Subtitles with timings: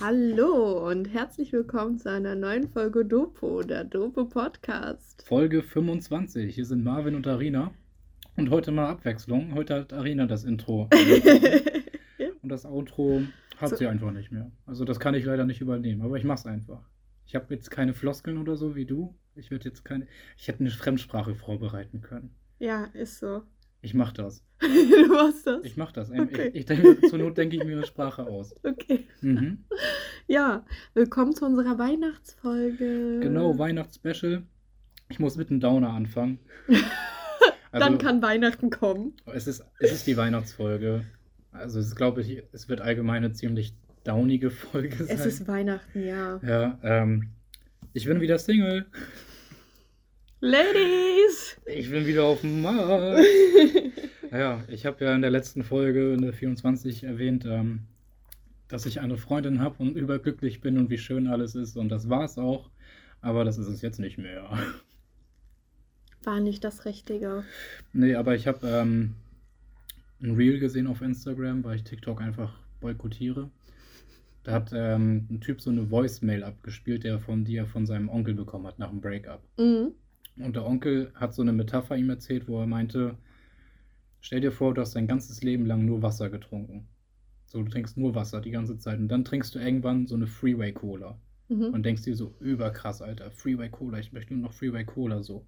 [0.00, 5.22] Hallo und herzlich willkommen zu einer neuen Folge Dopo, der Dopo Podcast.
[5.26, 6.54] Folge 25.
[6.54, 7.72] Hier sind Marvin und Arina.
[8.36, 9.54] Und heute mal Abwechslung.
[9.54, 10.88] Heute hat Arina das Intro.
[12.42, 13.22] und das Outro
[13.58, 14.50] hat So- sie einfach nicht mehr.
[14.66, 16.82] Also das kann ich leider nicht übernehmen, aber ich mach's einfach.
[17.26, 19.14] Ich habe jetzt keine Floskeln oder so wie du.
[19.34, 20.06] Ich werde jetzt keine.
[20.36, 22.34] Ich hätte eine Fremdsprache vorbereiten können.
[22.58, 23.42] ja, ist so.
[23.82, 24.44] Ich mach das.
[24.60, 25.64] du machst das.
[25.64, 26.10] Ich mach das.
[26.10, 26.48] Okay.
[26.48, 28.54] Ich, ich denke, zur Not denke ich mir eine Sprache aus.
[28.62, 29.06] Okay.
[29.20, 29.64] Mhm.
[30.26, 30.64] Ja,
[30.94, 33.18] willkommen zu unserer Weihnachtsfolge.
[33.20, 34.44] Genau, Weihnachtsspecial.
[35.08, 36.38] Ich muss mit einem Downer anfangen.
[37.72, 39.14] Dann Also- kann Weihnachten kommen.
[39.26, 41.04] Es ist, es ist die Weihnachtsfolge.
[41.50, 45.16] Also es glaube ich, es wird allgemein eine ziemlich daunige Folge sein.
[45.16, 46.38] Es ist Weihnachten, ja.
[46.44, 47.30] ja, ähm,
[47.92, 48.86] ich bin wieder Single.
[50.42, 51.60] Ladies!
[51.66, 53.24] Ich bin wieder auf dem Markt.
[54.32, 57.80] Ja, ich habe ja in der letzten Folge, in der 24, erwähnt, ähm,
[58.68, 61.76] dass ich eine Freundin habe und überglücklich bin und wie schön alles ist.
[61.76, 62.70] Und das war es auch.
[63.20, 64.48] Aber das ist es jetzt nicht mehr.
[66.22, 67.42] War nicht das Richtige.
[67.92, 69.16] Nee, aber ich habe ähm,
[70.22, 73.50] ein Reel gesehen auf Instagram, weil ich TikTok einfach boykottiere.
[74.44, 78.08] Da hat ähm, ein Typ so eine Voicemail abgespielt, der von die er von seinem
[78.08, 79.42] Onkel bekommen hat nach dem Breakup.
[79.58, 79.92] Mhm.
[80.36, 83.16] Und der Onkel hat so eine Metapher ihm erzählt, wo er meinte,
[84.20, 86.88] stell dir vor, du hast dein ganzes Leben lang nur Wasser getrunken.
[87.46, 90.26] So, du trinkst nur Wasser die ganze Zeit und dann trinkst du irgendwann so eine
[90.26, 91.74] Freeway Cola Mhm.
[91.74, 95.44] und denkst dir so, überkrass, Alter, Freeway Cola, ich möchte nur noch Freeway Cola so.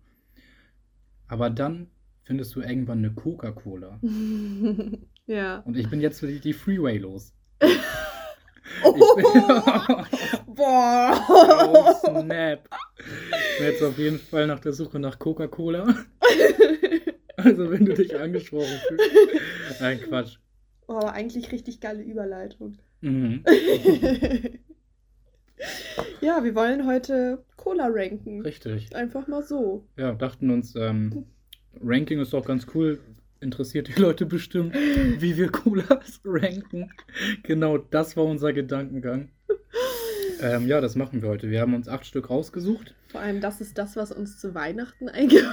[1.28, 1.86] Aber dann
[2.24, 4.00] findest du irgendwann eine Coca-Cola.
[5.27, 5.58] ja.
[5.61, 7.33] Und ich bin jetzt für die, die Freeway los.
[8.84, 9.22] Oh, Ich
[10.55, 12.00] bin, oh, boah!
[12.00, 12.69] snap.
[12.98, 15.95] Ich bin jetzt auf jeden Fall nach der Suche nach Coca-Cola.
[17.36, 19.80] Also wenn du dich angesprochen fühlst.
[19.80, 20.36] Nein, Quatsch.
[20.86, 22.78] oh, aber eigentlich richtig geile Überleitung.
[23.00, 23.42] Mhm.
[26.20, 28.42] ja, wir wollen heute Cola ranken.
[28.42, 28.95] Richtig.
[28.95, 29.84] Einfach mal so.
[29.96, 31.27] Ja, dachten uns, ähm,
[31.83, 33.01] Ranking ist doch ganz cool.
[33.40, 36.92] Interessiert die Leute bestimmt, wie wir Colas ranken.
[37.42, 39.30] Genau, das war unser Gedankengang.
[40.42, 41.51] Ähm, ja, das machen wir heute.
[41.51, 42.95] Wir haben uns acht Stück rausgesucht.
[43.08, 45.45] Vor allem, das ist das, was uns zu Weihnachten eingeht.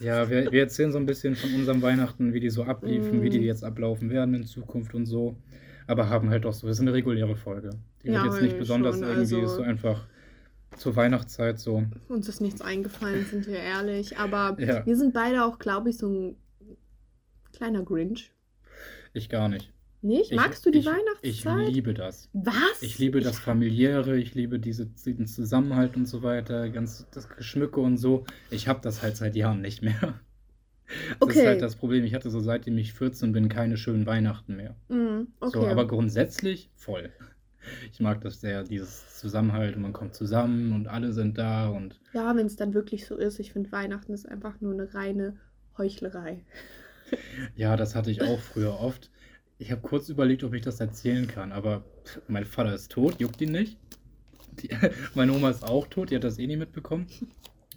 [0.00, 3.22] Ja, wir, wir erzählen so ein bisschen von unserem Weihnachten, wie die so abliefen, Mm.
[3.22, 5.36] wie die jetzt ablaufen werden in Zukunft und so.
[5.88, 7.70] Aber haben halt doch so, das ist eine reguläre Folge.
[8.04, 10.06] Die Ja, wird jetzt nicht besonders schon, irgendwie also- so einfach
[10.76, 11.82] zur Weihnachtszeit so.
[12.08, 14.18] Uns ist nichts eingefallen, sind wir ehrlich.
[14.18, 14.84] Aber Ja.
[14.86, 16.36] wir sind beide auch, glaube ich, so ein
[17.52, 18.30] kleiner Grinch.
[19.14, 19.72] Ich gar nicht.
[20.00, 20.30] Nicht?
[20.30, 20.86] Ich- Magst du die ich,
[21.22, 21.72] Ich Weihnachtszeit?
[21.74, 22.30] liebe das.
[22.32, 22.54] Was?
[22.82, 27.80] Ich liebe das Familiäre, ich liebe diese, diesen Zusammenhalt und so weiter, ganz das Geschmücke
[27.80, 28.24] und so.
[28.50, 29.98] Ich habe das halt seit Jahren nicht mehr.
[30.00, 31.40] Das Okay.
[31.40, 32.04] ist halt das Problem.
[32.04, 34.74] Ich hatte so seitdem ich 14 bin keine schönen Weihnachten mehr.
[34.88, 35.58] Mm, okay.
[35.60, 37.10] So, aber grundsätzlich voll.
[37.92, 42.00] Ich mag das sehr, dieses Zusammenhalt und man kommt zusammen und alle sind da und
[42.14, 45.36] ja, wenn es dann wirklich so ist, ich finde, Weihnachten ist einfach nur eine reine
[45.76, 46.42] Heuchlerei.
[47.56, 49.10] ja, das hatte ich auch früher oft.
[49.58, 51.84] Ich habe kurz überlegt, ob ich das erzählen kann, aber
[52.28, 53.76] mein Vater ist tot, juckt ihn nicht.
[54.62, 54.70] Die,
[55.14, 57.06] meine Oma ist auch tot, die hat das eh nie mitbekommen.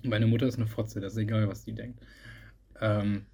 [0.03, 1.99] Meine Mutter ist eine Fotze, das ist egal, was die denkt.
[2.79, 3.25] Ähm,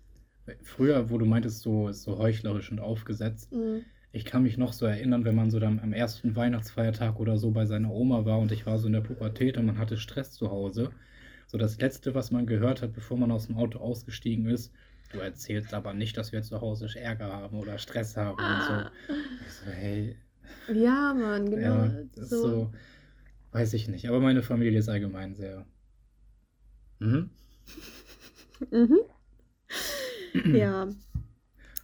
[0.63, 3.79] früher, wo du meintest, so, ist so heuchlerisch und aufgesetzt, Mm.
[4.17, 7.51] Ich kann mich noch so erinnern, wenn man so dann am ersten Weihnachtsfeiertag oder so
[7.51, 10.31] bei seiner Oma war und ich war so in der Pubertät und man hatte Stress
[10.31, 10.89] zu Hause.
[11.45, 14.73] So das Letzte, was man gehört hat, bevor man aus dem Auto ausgestiegen ist,
[15.11, 18.91] du erzählst aber nicht, dass wir zu Hause Ärger haben oder Stress haben und Ah.
[19.07, 19.15] so.
[19.47, 20.15] Ich so, hey,
[20.73, 21.85] Ja, Mann, genau.
[21.85, 22.71] ja, das ist so,
[23.51, 24.07] weiß ich nicht.
[24.07, 25.65] Aber meine Familie ist allgemein sehr.
[26.99, 27.29] Mhm.
[28.71, 28.99] Mhm.
[30.57, 30.87] Ja,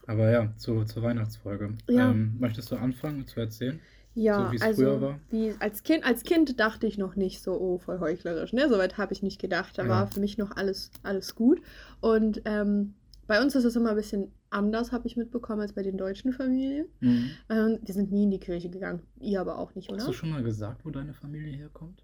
[0.06, 1.74] Aber ja, zu, zur Weihnachtsfolge.
[1.90, 2.12] Ja.
[2.12, 3.80] Ähm, möchtest du anfangen zu erzählen?
[4.16, 5.20] ja, So wie es also früher war?
[5.30, 8.54] Wie, als, kind, als Kind dachte ich noch nicht so, oh, voll heuchlerisch.
[8.54, 8.70] Ne?
[8.70, 9.78] Soweit habe ich nicht gedacht.
[9.78, 9.90] Da Ja.
[9.90, 11.62] war für mich noch alles, alles gut.
[12.02, 12.94] Und ähm,
[13.28, 16.34] bei uns ist es immer ein bisschen anders, habe ich mitbekommen, als bei den deutschen
[16.34, 16.88] Familien.
[17.00, 17.32] Mhm.
[17.50, 19.02] Ähm, wir sind nie in die Kirche gegangen.
[19.20, 20.00] Ihr aber auch nicht, oder?
[20.00, 22.04] Hast du schon mal gesagt, wo deine Familie herkommt?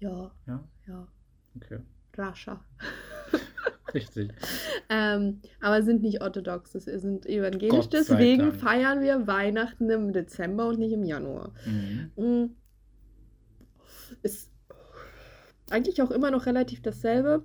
[0.00, 1.08] Ja, Ja, ja.
[1.56, 1.80] okay.
[2.16, 2.64] Rascha.
[3.94, 4.32] Richtig.
[4.88, 7.88] Ähm, aber sind nicht orthodox, das sind evangelisch.
[7.88, 8.56] Deswegen Dank.
[8.56, 11.52] feiern wir Weihnachten im Dezember und nicht im Januar.
[11.64, 12.10] Mhm.
[12.16, 12.56] Mm.
[14.22, 14.50] Ist
[15.70, 17.44] eigentlich auch immer noch relativ dasselbe.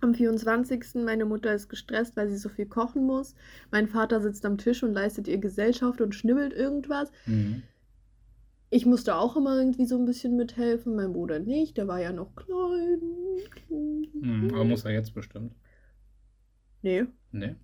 [0.00, 0.96] Am 24.
[1.04, 3.34] meine Mutter ist gestresst, weil sie so viel kochen muss.
[3.70, 7.10] Mein Vater sitzt am Tisch und leistet ihr Gesellschaft und schnibbelt irgendwas.
[7.26, 7.62] Mhm.
[8.68, 12.12] Ich musste auch immer irgendwie so ein bisschen mithelfen, mein Bruder nicht, der war ja
[12.12, 13.00] noch klein.
[13.70, 14.50] Mhm.
[14.52, 15.52] Aber muss er jetzt bestimmt.
[16.82, 17.56] Nee, Ne?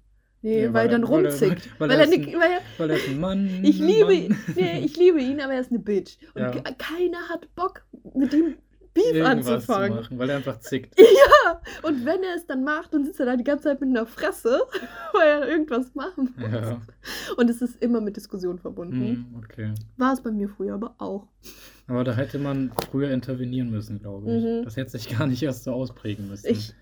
[0.45, 1.69] Nee, Ja, weil, weil dann er- weil er- rumzickt.
[1.81, 3.47] weil Weil, er ist ein- weil er, Weil er ist ein Mann.
[3.63, 4.15] ich liebe Mann.
[4.15, 4.37] ihn.
[4.57, 6.17] Nee, ich liebe ihn, aber er ist eine Bitch.
[6.35, 6.51] Und Ja.
[6.51, 8.57] ke- keiner hat Bock, mit ihm
[8.95, 9.95] Beef Irgendwas zu anzufangen.
[9.97, 10.95] machen, weil er einfach zickt.
[11.45, 13.91] Ja, und wenn er es dann macht, dann sitzt er da die ganze Zeit mit
[13.91, 14.61] einer Fresse,
[15.13, 16.53] weil er irgendwas machen muss.
[16.53, 16.81] Ja.
[17.37, 19.01] Und es ist immer mit Diskussion verbunden.
[19.01, 19.73] Hm, okay.
[19.97, 21.29] War es bei mir früher aber auch.
[21.87, 24.45] Aber da hätte man früher intervenieren müssen, glaube ich.
[24.45, 24.65] Mhm.
[24.65, 26.49] Das hätte sich gar nicht erst so ausprägen müssen.
[26.49, 26.75] Ich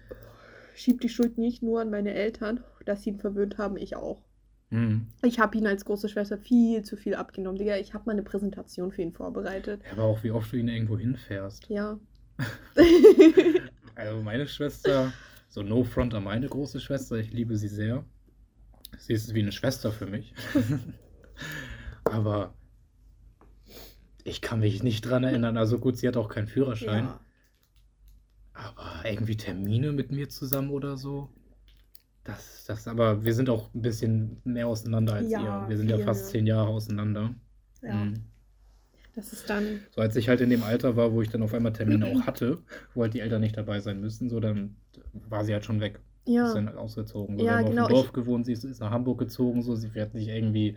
[0.75, 4.23] schieb die Schuld nicht nur an meine Eltern, dass sie ihn verwöhnt haben, ich auch.
[4.71, 5.07] Hm.
[5.23, 7.59] Ich habe ihn als große Schwester viel zu viel abgenommen.
[7.59, 9.83] Digga, ich habe mal eine Präsentation für ihn vorbereitet.
[9.93, 11.69] Aber auch wie oft du ihn irgendwo hinfährst.
[11.69, 11.99] Ja.
[13.97, 15.13] Also meine Schwester,
[15.51, 18.03] so no front an meine große Schwester, ich liebe sie sehr.
[18.99, 20.33] Sie ist wie eine Schwester für mich.
[22.05, 22.55] Aber
[24.25, 25.59] ich kann mich nicht dran erinnern.
[25.59, 27.05] Also gut, sie hat auch keinen Führerschein.
[27.05, 27.21] ja.
[28.55, 31.31] Aber irgendwie Termine mit mir zusammen oder so.
[32.25, 35.69] Das, das, aber wir sind auch ein bisschen mehr auseinander als Ja, ihr.
[35.71, 37.35] Wir sind ja fast zehn Jahre auseinander.
[37.83, 37.95] ja.
[37.95, 38.15] Mhm.
[39.17, 39.81] Das ist dann.
[39.91, 42.27] So als ich halt in dem Alter war, wo ich dann auf einmal Termine auch
[42.29, 42.59] hatte,
[42.95, 44.77] wo halt die Eltern nicht dabei sein müssen, so dann
[45.29, 45.99] war sie halt schon weg.
[46.27, 46.55] Ist Ja.
[46.55, 47.37] dann ausgezogen.
[47.37, 49.19] So, Ja, wir haben genau, auf dem Dorf ich- gewohnt, sie ist, ist nach Hamburg
[49.19, 50.77] gezogen, so sie wird nicht irgendwie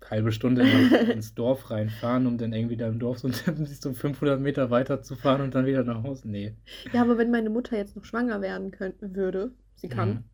[0.00, 0.62] eine halbe Stunde
[1.12, 3.28] ins Dorf reinfahren, um dann irgendwie da im Dorf so,
[3.80, 6.28] so 500 Meter weiter zu fahren und dann wieder nach Hause.
[6.30, 6.54] Nee.
[6.92, 10.24] Ja, aber wenn meine Mutter jetzt noch schwanger werden könnte, würde, sie kann, Mhm.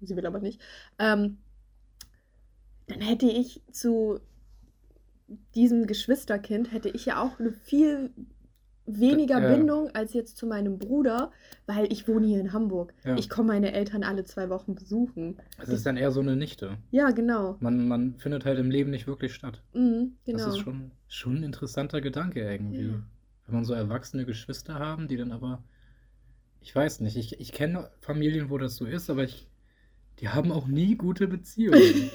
[0.00, 0.60] Sie will aber nicht,
[0.98, 1.38] ähm,
[2.86, 4.20] dann hätte ich zu
[5.54, 8.10] diesem Geschwisterkind, hätte ich ja auch eine viel
[8.86, 9.54] weniger Ja.
[9.54, 11.30] Bindung als jetzt zu meinem Bruder,
[11.66, 12.92] weil ich wohne hier in Hamburg.
[13.04, 13.16] Ja.
[13.16, 15.36] Ich komme meine Eltern alle zwei Wochen besuchen.
[15.58, 16.78] Es ist dann eher so eine Nichte.
[16.90, 17.56] Ja, genau.
[17.60, 19.62] Man, man findet halt im Leben nicht wirklich statt.
[19.72, 20.38] Mhm, genau.
[20.38, 22.88] Das ist schon, schon ein interessanter Gedanke irgendwie.
[22.88, 23.02] Ja.
[23.46, 25.62] Wenn man so erwachsene Geschwister haben, die dann aber.
[26.60, 29.48] Ich weiß nicht, ich, ich kenne Familien, wo das so ist, aber ich,
[30.22, 31.80] die haben auch nie gute Beziehungen.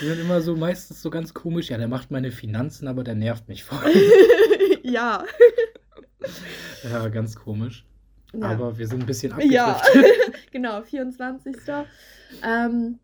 [0.00, 3.14] die sind immer so meistens so ganz komisch, ja, der macht meine Finanzen, aber der
[3.14, 3.92] nervt mich voll.
[4.82, 5.22] ja.
[6.82, 7.84] ja, ganz komisch.
[8.32, 8.48] ja.
[8.48, 10.50] Aber wir sind ein bisschen Ja, abgedriftet.
[10.50, 11.56] genau, 24.
[12.42, 12.98] Ähm,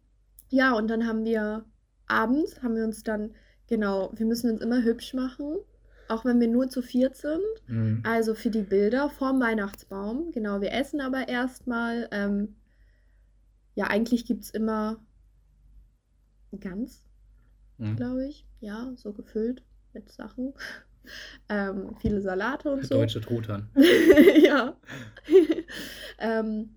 [0.48, 1.66] ja, und dann haben wir
[2.06, 3.34] abends, haben wir uns dann,
[3.68, 5.58] genau, wir müssen uns immer hübsch machen,
[6.08, 7.42] auch wenn wir nur zu viert sind.
[7.66, 8.02] Mhm.
[8.02, 10.32] Also für die Bilder vorm Weihnachtsbaum.
[10.32, 12.08] Genau, wir essen aber erstmal.
[12.12, 12.56] Ähm,
[13.76, 14.98] ja, eigentlich gibt es immer
[16.58, 17.04] Gans,
[17.78, 17.96] Mhm.
[17.96, 18.44] glaube ich.
[18.60, 19.62] Ja, so gefüllt
[19.92, 20.54] mit Sachen.
[21.48, 22.94] ähm, viele Salate und so.
[22.96, 23.68] deutsche Truthahn.
[24.42, 24.76] ja.
[26.18, 26.70] ähm,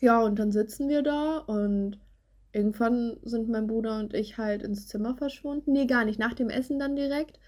[0.00, 1.98] ja, und dann sitzen wir da und
[2.52, 5.72] irgendwann sind mein Bruder und ich halt ins Zimmer verschwunden.
[5.72, 6.18] Nee, gar nicht.
[6.18, 7.38] Nach dem Essen dann direkt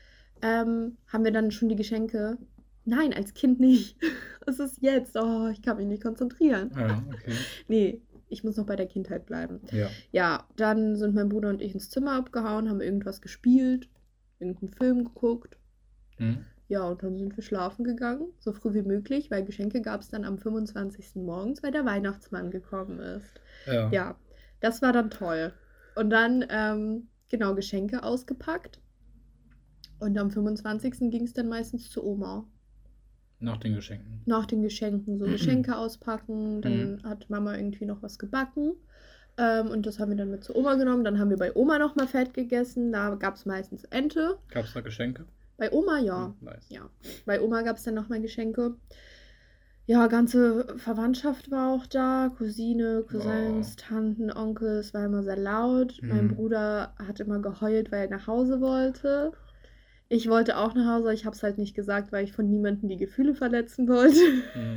[0.43, 2.37] ähm, haben wir dann schon die Geschenke.
[2.85, 3.96] Nein, als Kind nicht.
[4.44, 5.17] Es ist jetzt.
[5.17, 6.73] Oh, ich kann mich nicht konzentrieren.
[6.76, 7.32] Ja, okay.
[7.69, 8.02] Nee,
[8.32, 9.61] ich muss noch bei der Kindheit bleiben.
[9.70, 9.88] Ja.
[10.11, 13.88] Ja, dann sind mein Bruder und ich ins Zimmer abgehauen, haben irgendwas gespielt,
[14.38, 15.56] irgendeinen Film geguckt.
[16.19, 16.44] Mhm.
[16.69, 20.08] Ja, und dann sind wir schlafen gegangen, so früh wie möglich, weil Geschenke gab es
[20.08, 21.17] dann am 25.
[21.17, 23.40] morgens, weil der Weihnachtsmann gekommen ist.
[23.67, 23.90] Ja.
[23.90, 24.17] Ja,
[24.61, 25.52] das war dann toll.
[25.96, 28.81] Und dann, ähm, genau, Geschenke ausgepackt.
[29.99, 31.11] Und am 25.
[31.11, 32.46] ging es dann meistens zu Oma.
[33.43, 34.23] Nach den Geschenken.
[34.25, 36.61] Nach den Geschenken, so Geschenke auspacken.
[36.62, 37.03] Dann Mhm.
[37.05, 38.75] hat Mama irgendwie noch was gebacken.
[39.39, 41.05] Ähm, und das haben wir dann mit zu Oma genommen.
[41.05, 42.93] Dann haben wir bei Oma nochmal Fett gegessen.
[42.93, 44.38] Da gab es meistens Ente.
[44.50, 45.25] Gab es da Geschenke?
[45.57, 46.28] Bei Oma ja.
[46.28, 46.69] Mhm, nice.
[46.71, 46.88] Ja,
[47.26, 48.76] bei Oma gab es dann nochmal Geschenke.
[49.87, 52.31] Ja, ganze Verwandtschaft war auch da.
[52.38, 54.78] Cousine, Cousins, Tanten, Onkel.
[54.78, 55.99] Es war immer sehr laut.
[56.02, 56.37] Mein Mhm.
[56.37, 59.33] Bruder hat immer geheult, weil er nach Hause wollte.
[60.14, 62.88] Ich wollte auch nach Hause, ich habe es halt nicht gesagt, weil ich von niemandem
[62.90, 64.21] die Gefühle verletzen wollte.
[64.54, 64.76] Mhm.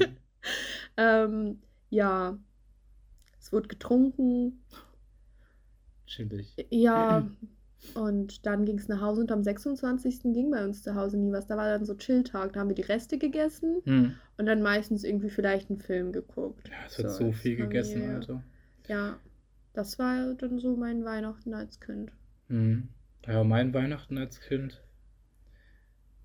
[0.97, 2.37] ähm, ja,
[3.39, 4.63] es wurde getrunken.
[6.07, 6.55] Chillig.
[6.69, 7.27] Ja,
[7.95, 10.21] und dann ging es nach Hause und am 26.
[10.33, 11.47] ging bei uns zu Hause nie was.
[11.47, 12.53] Da war dann so Chilltag.
[12.53, 14.15] Da haben wir die Reste gegessen Mhm.
[14.37, 16.69] und dann meistens irgendwie vielleicht einen Film geguckt.
[16.69, 18.15] Ja, es wird So, so, als viel gegessen, Familie.
[18.15, 18.43] Alter.
[18.87, 19.19] Ja,
[19.73, 22.13] das war dann so mein Weihnachten als Kind.
[22.47, 22.87] Mhm.
[23.27, 24.81] Ja, mein Weihnachten als Kind.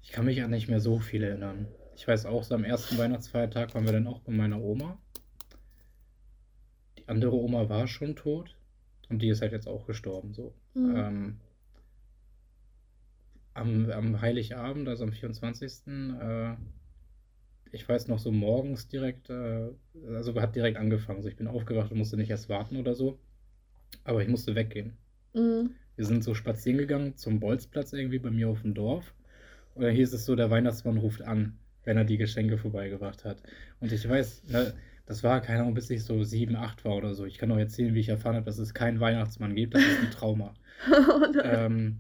[0.02, 1.69] Ich kann mich an nicht mehr so viel erinnern.
[1.95, 4.99] Ich weiß auch, so am ersten Weihnachtsfeiertag waren wir dann auch bei meiner Oma.
[6.99, 8.57] Die andere Oma war schon tot
[9.09, 10.54] und die ist halt jetzt auch gestorben, so.
[10.75, 10.97] Mhm.
[10.97, 11.40] Ähm,
[13.54, 15.87] am, am Heiligabend, also am 24.
[15.87, 16.54] Äh,
[17.73, 19.71] ich weiß noch so morgens direkt, äh,
[20.09, 21.23] also hat direkt angefangen.
[21.23, 23.19] So, ich bin aufgewacht und musste nicht erst warten oder so.
[24.04, 24.97] Aber ich musste weggehen.
[25.35, 25.71] Mhm.
[25.97, 29.12] Wir sind so spazieren gegangen zum Bolzplatz irgendwie bei mir auf dem Dorf.
[29.75, 33.43] Und da hieß es so, der Weihnachtsmann ruft an, wenn er die Geschenke vorbeigebracht hat.
[33.81, 34.75] Und ich weiß, ne,
[35.07, 37.25] das war, keine Ahnung, bis ich so sieben, acht war oder so.
[37.25, 39.75] Ich kann auch erzählen, wie ich erfahren habe, dass es keinen Weihnachtsmann gibt.
[39.75, 40.55] Das ist ein Trauma.
[40.89, 41.99] Oh ähm,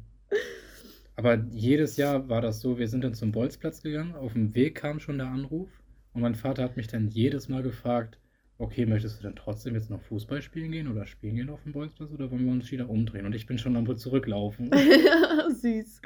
[1.16, 4.76] aber jedes Jahr war das so, wir sind dann zum Bolzplatz gegangen, auf dem Weg
[4.76, 5.68] kam schon der Anruf
[6.14, 8.18] und mein Vater hat mich dann jedes Mal gefragt,
[8.56, 11.72] okay, möchtest du dann trotzdem jetzt noch Fußball spielen gehen oder spielen gehen auf dem
[11.72, 13.26] Bolzplatz oder wollen wir uns wieder umdrehen?
[13.26, 14.70] Und ich bin schon am zurücklaufen.
[15.50, 16.00] Süß.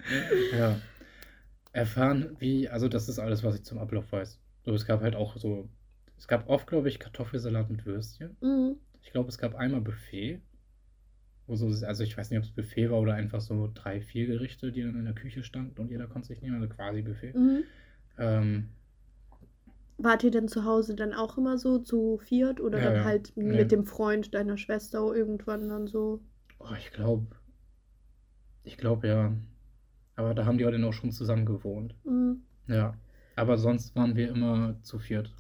[0.58, 0.80] ja.
[1.74, 4.40] Erfahren, wie, also das ist alles, was ich zum Ablauf weiß.
[4.64, 5.68] So, es gab halt auch so,
[6.18, 8.38] es gab oft, glaube ich, Kartoffelsalat mit Würstchen.
[8.40, 8.76] Mhm.
[9.02, 10.40] Ich glaube, es gab einmal Buffet.
[11.46, 14.26] Wo so, also ich weiß nicht, ob es Buffet war oder einfach so drei, vier
[14.26, 17.34] Gerichte, die dann in der Küche standen und jeder konnte sich nehmen, also quasi Buffet.
[17.34, 17.64] Mhm.
[18.18, 18.70] Ähm,
[19.98, 23.32] Wart ihr denn zu Hause dann auch immer so zu viert oder Ja, dann halt
[23.42, 23.56] Nee.
[23.56, 26.20] mit dem Freund deiner Schwester irgendwann dann so?
[26.58, 27.26] oh, ich glaube,
[28.64, 29.32] ich glaube ja.
[30.16, 31.94] Aber da haben die dann auch schon zusammen gewohnt.
[32.04, 32.42] Mhm.
[32.68, 32.94] Ja.
[33.36, 35.32] Aber sonst waren wir immer zu viert.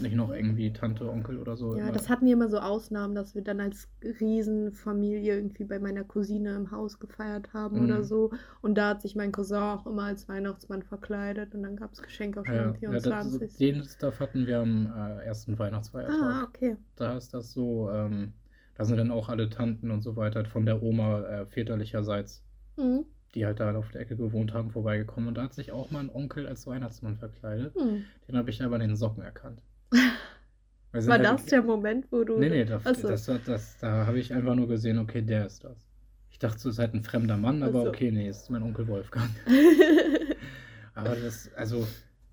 [0.00, 1.76] Nicht noch irgendwie Tante, Onkel oder so.
[1.76, 1.92] Ja, immer.
[1.92, 6.56] das hatten wir immer so Ausnahmen, dass wir dann als Riesenfamilie irgendwie bei meiner Cousine
[6.56, 7.84] im Haus gefeiert haben Mhm.
[7.84, 8.30] oder so.
[8.62, 12.00] Und da hat sich mein Cousin auch immer als Weihnachtsmann verkleidet und dann gab es
[12.02, 13.56] Geschenke auch schon ja, am ja, das, 24.
[13.58, 16.14] den Stuff hatten wir am äh, ersten Weihnachtsfeiertag.
[16.22, 16.76] ah, okay.
[16.96, 18.32] Da ist das so, ähm,
[18.76, 22.42] da sind dann auch alle Tanten und so weiter von der Oma äh, väterlicherseits,
[22.78, 23.04] Mhm.
[23.34, 25.28] Die halt da auf der Ecke gewohnt haben, vorbeigekommen.
[25.28, 27.74] Und da hat sich auch mal ein Onkel als Weihnachtsmann verkleidet.
[27.74, 28.04] Hm.
[28.28, 29.62] Den habe ich aber in den Socken erkannt.
[29.90, 30.02] Sind
[31.08, 32.38] War halt- das der Moment, wo du.
[32.38, 33.08] Nee, nee, da, so.
[33.08, 35.86] das, das, das, da habe ich einfach nur gesehen, okay, der ist das.
[36.30, 37.88] Ich dachte, es ist halt ein fremder Mann, aber so.
[37.88, 39.30] okay, nee, ist mein Onkel Wolfgang.
[40.94, 41.86] Aber das, also,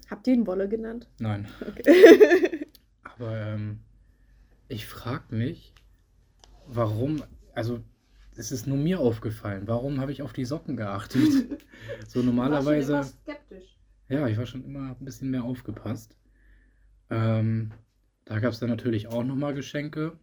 [0.10, 1.08] Habt ihr ihn Wolle genannt?
[1.20, 1.48] nein.
[1.66, 2.68] Okay.
[3.04, 3.80] Aber ähm,
[4.68, 5.74] ich frage mich,
[6.68, 7.80] warum, also
[8.40, 11.22] es ist nur mir aufgefallen, warum habe ich auf die Socken geachtet?
[12.08, 13.78] so normalerweise, skeptisch.
[14.08, 16.16] ja, ich war schon immer ein bisschen mehr aufgepasst.
[17.10, 17.72] Ähm,
[18.24, 20.18] da gab es dann natürlich auch nochmal Geschenke.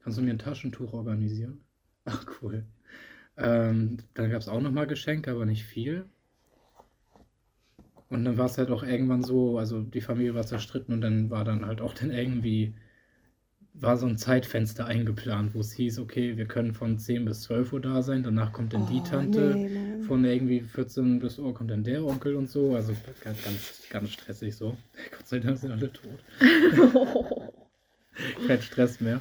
[0.00, 1.60] Kannst du mir ein Taschentuch organisieren?
[2.04, 2.64] Ach, cool.
[3.36, 6.06] Ähm, dann gab es auch nochmal Geschenke, aber nicht viel.
[8.08, 11.30] Und dann war es halt auch irgendwann so, also die Familie war zerstritten und dann
[11.30, 12.74] war dann halt auch dann irgendwie,
[13.74, 17.72] war so ein Zeitfenster eingeplant, wo es hieß, okay, wir können von 10 bis 12
[17.72, 20.02] Uhr da sein, danach kommt dann die Oh, Tante, nee, Mann.
[20.02, 24.10] von irgendwie 14 bis Uhr kommt dann der Onkel und so, also ganz, ganz, ganz
[24.10, 24.76] stressig so.
[25.10, 26.24] Gott sei Dank sind alle tot.
[28.46, 29.20] Kein Stress mehr.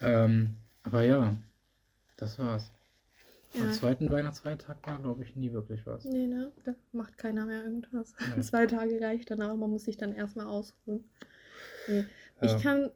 [0.00, 1.36] Ähm, aber ja,
[2.16, 2.72] das war's.
[3.54, 3.62] Ja.
[3.64, 6.04] Am zweiten Weihnachtsfeiertag war, glaube ich, nie wirklich was.
[6.06, 6.50] Nee, ne?
[6.64, 8.14] Da macht keiner mehr irgendwas.
[8.34, 8.40] Nee.
[8.42, 9.54] Zwei Tage reicht dann auch.
[9.56, 11.04] Man muss sich dann erstmal ausruhen.
[11.86, 12.04] Nee.
[12.40, 12.56] Ja.
[12.56, 12.90] Ich kann.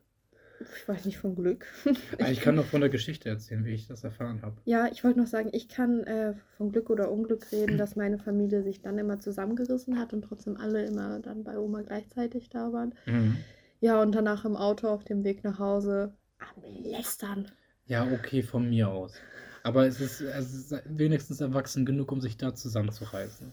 [0.61, 1.67] Ich weiß nicht von Glück.
[2.21, 4.57] Ah, ich kann noch von der Geschichte erzählen, wie ich das erfahren habe.
[4.65, 8.19] Ja, ich wollte noch sagen, ich kann äh, von Glück oder Unglück reden, dass meine
[8.19, 12.73] Familie sich dann immer zusammengerissen hat und trotzdem alle immer dann bei Oma gleichzeitig da
[12.73, 12.95] waren.
[13.07, 13.37] Mhm.
[13.81, 17.51] Ja, und danach im Auto auf dem Weg nach Hause am Lästern.
[17.87, 19.15] Ja, okay, von mir aus.
[19.63, 23.53] Aber es ist, es ist wenigstens erwachsen genug, um sich da zusammenzureißen.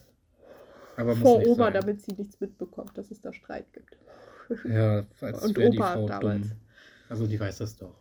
[0.98, 1.74] Aber Vor Oma, sein.
[1.74, 3.98] damit sie nichts mitbekommt, dass es da Streit gibt.
[4.68, 6.48] Ja, als Und Opa damals.
[6.48, 6.52] dumm.
[7.10, 7.96] Also die weiß das doch.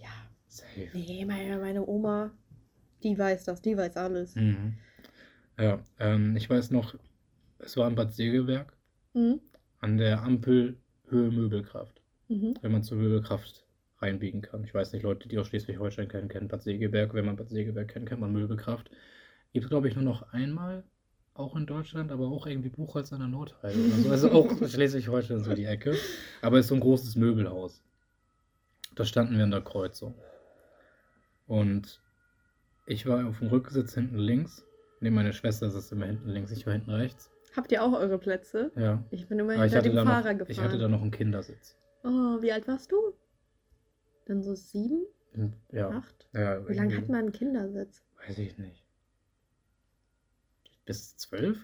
[0.00, 0.08] Ja.
[0.46, 0.88] Safe.
[0.94, 2.30] Nee, meine, meine Oma,
[3.02, 4.34] die weiß das, die weiß alles.
[4.34, 4.74] Mhm.
[5.58, 6.94] Ja, ähm, ich weiß noch,
[7.58, 8.72] es war in Bad Segeberg
[9.14, 9.40] Mhm.
[9.80, 10.76] an der Ampel
[11.08, 12.00] Höhe Möbelkraft.
[12.28, 12.54] Mhm.
[12.62, 13.66] wenn man zur Möbelkraft
[13.98, 14.62] reinbiegen kann.
[14.62, 17.12] Ich weiß nicht, Leute, die aus Schleswig-Holstein kennen, kennen Bad Segeberg.
[17.12, 18.88] Wenn man Bad Segeberg kennt, kennt man Möbelkraft.
[19.52, 20.84] Gibt es, glaube ich, nur noch einmal,
[21.34, 24.10] auch in Deutschland, aber auch irgendwie Buchholz an der Nordheide oder so.
[24.10, 25.96] Also auch Schleswig-Holstein so die Ecke.
[26.40, 27.82] Aber es ist so ein großes Möbelhaus.
[28.94, 30.14] Da standen wir an der Kreuzung.
[31.46, 32.00] Und
[32.86, 34.64] ich war auf dem Rücksitz hinten links.
[35.00, 37.30] Nee, meine Schwester sitzt immer hinten links, ich war hinten rechts.
[37.56, 38.70] Habt ihr auch eure Plätze?
[38.76, 39.02] Ja.
[39.10, 40.46] Ich bin immer Aber hinter dem Fahrer noch, gefahren.
[40.48, 41.76] ich hatte da noch einen Kindersitz.
[42.04, 42.96] Oh, wie alt warst du?
[44.26, 45.06] Dann so sieben,
[45.72, 45.88] Ja.
[45.90, 46.28] acht?
[46.32, 48.02] ja Wie lange hat man einen Kindersitz?
[48.26, 48.79] Weiß ich nicht.
[50.90, 51.56] Bis zwölf?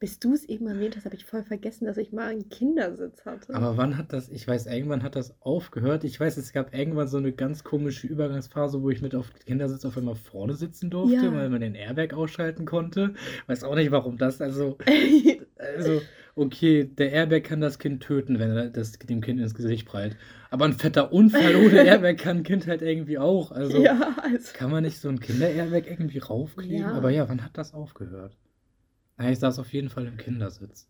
[0.00, 3.24] Bis du es eben erwähnt hast, habe ich voll vergessen, dass ich mal einen Kindersitz
[3.24, 3.54] hatte.
[3.54, 6.04] Aber wann hat das, ich weiß, irgendwann hat das aufgehört.
[6.04, 9.86] Ich weiß, es gab irgendwann so eine ganz komische Übergangsphase, wo ich mit auf Kindersitz
[9.86, 11.32] auf einmal vorne sitzen durfte, Ja.
[11.32, 13.14] weil man den Airbag ausschalten konnte.
[13.46, 14.76] Weiß auch nicht, warum das, also,
[15.56, 16.02] also,
[16.34, 20.16] okay, der Airbag kann das Kind töten, wenn er das dem Kind ins Gesicht prallt.
[20.50, 23.50] Aber ein fetter Unfall ohne Airbag kann ein Kind halt irgendwie auch.
[23.50, 24.52] Also, ja, also.
[24.52, 26.76] kann man nicht so ein Kinder-Airbag irgendwie raufkleben?
[26.80, 26.92] Ja.
[26.92, 28.36] Aber ja, wann hat das aufgehört?
[29.18, 30.88] Ja, ich saß auf jeden Fall im Kindersitz.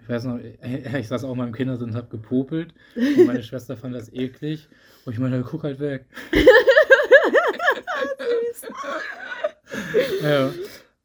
[0.00, 2.74] Ich weiß noch, ich, saß auch mal im Kindersitz und hab gepopelt.
[2.94, 4.68] Und meine Schwester fand das eklig.
[5.04, 6.06] Und ich meine, guck halt weg.
[10.22, 10.52] ja.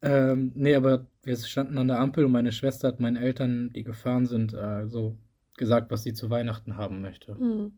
[0.02, 3.84] Ähm, nee, aber wir standen an der Ampel und meine Schwester hat meinen Eltern, die
[3.84, 5.18] gefahren sind, äh, so
[5.56, 7.36] gesagt, was sie zu Weihnachten haben möchte.
[7.36, 7.72] Hm.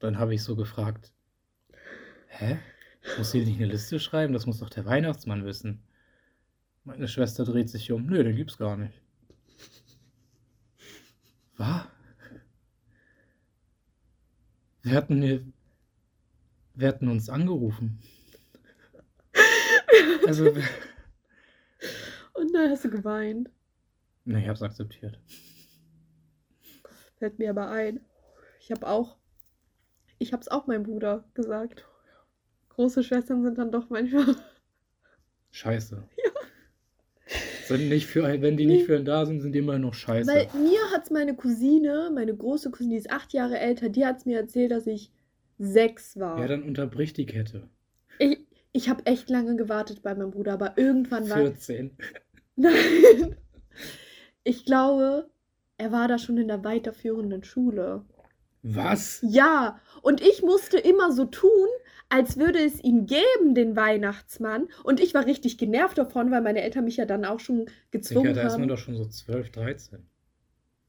[0.00, 1.12] dann habe ich so gefragt,
[2.26, 2.58] hä?
[3.16, 4.32] Muss hier nicht eine Liste schreiben?
[4.32, 5.82] Das muss doch der Weihnachtsmann wissen.
[6.88, 8.06] Meine Schwester dreht sich um.
[8.06, 8.98] Nö, den gibt's gar nicht.
[11.58, 11.86] Was?
[14.80, 15.44] Wir hatten, wir,
[16.72, 18.00] wir hatten uns angerufen.
[20.26, 20.46] Also,
[22.32, 23.50] Und dann hast du geweint.
[24.24, 25.20] ne, ich hab's akzeptiert.
[27.18, 28.00] Fällt mir aber ein.
[28.60, 29.18] Ich habe auch,
[30.18, 31.86] ich habe es auch meinem Bruder gesagt.
[32.70, 34.36] Große Schwestern sind dann doch manchmal.
[35.50, 36.08] Scheiße.
[37.68, 40.30] Sind nicht für, wenn die nicht für einen da sind, sind die immer noch scheiße.
[40.30, 44.04] Weil mir hat es meine Cousine, meine große Cousine, die ist acht Jahre älter, die
[44.04, 45.12] hat es mir erzählt, dass ich
[45.58, 46.40] sechs war.
[46.40, 47.68] Ja, dann unterbrich die Kette.
[48.18, 48.38] ich
[48.72, 51.38] ich habe echt lange gewartet bei meinem Bruder, aber irgendwann war.
[51.38, 51.96] 14.
[52.56, 53.36] Nein.
[54.44, 55.28] Ich glaube,
[55.78, 58.04] er war da schon in der weiterführenden Schule.
[58.62, 59.20] Was?
[59.22, 61.68] Ja, und ich musste immer so tun,
[62.08, 64.68] als würde es ihn geben, den Weihnachtsmann.
[64.84, 68.28] Und ich war richtig genervt davon, weil meine Eltern mich ja dann auch schon gezwungen
[68.28, 68.68] Digga, da ist man haben.
[68.68, 70.06] doch schon so 12, 13.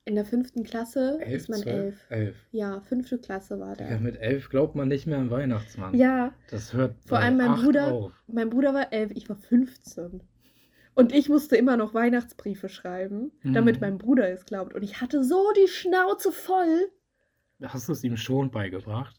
[0.06, 2.06] In der fünften Klasse 11, ist man 12, elf.
[2.10, 2.36] 11.
[2.52, 4.00] Ja, fünfte Klasse war der.
[4.00, 5.94] mit 11 glaubt man nicht mehr an Weihnachtsmann.
[5.96, 8.12] Ja, Das hört Vor allem mein Bruder- auf.
[8.28, 10.24] mein Bruder war elf, ich war 15.
[10.96, 13.82] Und ich musste immer noch Weihnachtsbriefe schreiben, damit Mhm.
[13.82, 14.74] mein Bruder es glaubt.
[14.74, 16.90] Und ich hatte so die Schnauze voll.
[17.62, 19.19] Hast du es ihm schon beigebracht?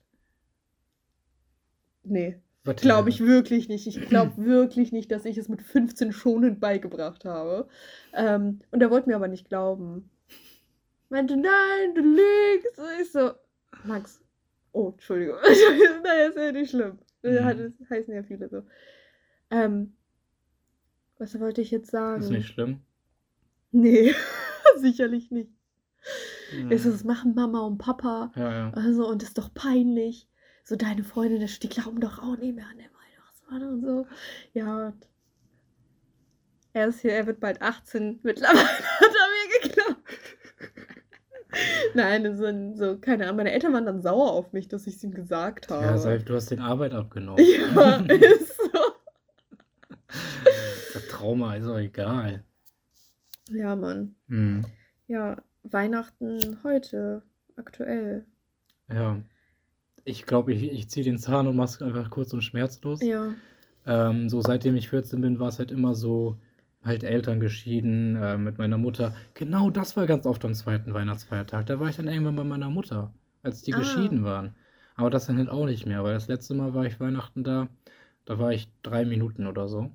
[2.03, 3.87] Nee, glaube ich wirklich nicht.
[3.87, 7.69] Ich glaube wirklich nicht, dass ich es mit 15 schonend beigebracht habe.
[8.13, 10.11] Ähm, und er wollte mir aber nicht glauben.
[11.09, 12.79] Meinte, nein, du lügst.
[12.79, 13.33] Und ich so,
[13.85, 14.23] Max,
[14.73, 15.37] oh, Entschuldigung.
[16.05, 16.99] nein, ist ja nicht schlimm.
[17.23, 17.75] Das Mhm.
[17.79, 18.63] das heißen ja viele so.
[19.51, 19.95] Ähm,
[21.19, 22.23] was wollte ich jetzt sagen?
[22.23, 22.81] Ist nicht schlimm.
[23.73, 24.15] Nee,
[24.77, 25.51] sicherlich nicht.
[26.55, 26.73] Mhm.
[26.73, 28.33] Ich so, das machen Mama und Papa.
[28.37, 28.71] Ja, ja.
[28.73, 30.29] Also, und ist doch peinlich.
[30.71, 34.07] So, deine Freunde, die glauben doch auch nicht mehr an den Weihnachtsmann und so.
[34.55, 35.09] Ja, und
[36.73, 38.21] er ist hier, er wird bald 18.
[38.23, 39.99] Mittlerweile hat er mir geglaubt.
[41.95, 43.39] Nein, so, so, keine Ahnung.
[43.39, 45.85] Meine Eltern waren dann sauer auf mich, dass ich es ihm gesagt habe.
[45.85, 47.45] Ja, Seif, du hast den Arbeit abgenommen.
[47.75, 48.71] ja, ist so.
[50.95, 52.45] Das Trauma ist auch egal.
[53.49, 54.15] Ja, Mann.
[54.29, 54.65] Mhm.
[55.09, 57.25] Ja, Weihnachten heute,
[57.57, 58.25] aktuell.
[58.89, 59.21] Ja.
[60.05, 63.01] Ich glaube, ich, ich ziehe den Zahn und mach's einfach kurz und schmerzlos.
[63.03, 63.35] Ja.
[63.87, 66.37] Ähm, so seitdem ich 14 bin, war es halt immer so,
[66.85, 69.15] halt Eltern geschieden, äh, mit meiner Mutter.
[69.35, 71.67] Genau das war ganz oft am zweiten Weihnachtsfeiertag.
[71.67, 73.79] Da war ich dann irgendwann bei meiner Mutter, als die Ah.
[73.79, 74.55] geschieden waren.
[74.97, 77.69] Aber das dann halt auch nicht mehr, weil das letzte Mal war ich Weihnachten da,
[78.25, 79.91] da war ich drei Minuten oder so.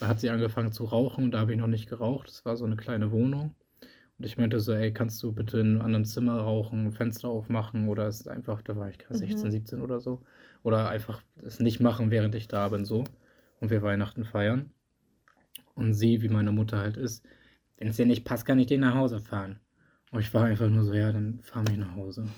[0.00, 2.28] Da hat sie angefangen zu rauchen, da habe ich noch nicht geraucht.
[2.28, 3.54] Das war so eine kleine Wohnung.
[4.22, 7.88] Und ich meinte so, ey, kannst du bitte in einem anderen Zimmer rauchen, Fenster aufmachen
[7.88, 9.18] oder ist einfach, da war ich gerade Mhm.
[9.18, 10.22] 16, 17 oder so.
[10.62, 13.02] Oder einfach es nicht machen, während ich da bin, so.
[13.58, 14.70] Und wir Weihnachten feiern.
[15.74, 17.26] Und sie, wie meine Mutter halt ist,
[17.78, 19.58] wenn es dir nicht passt, kann ich dich nach Hause fahren.
[20.12, 22.28] Und ich war einfach nur so, ja, dann fahr mich nach Hause.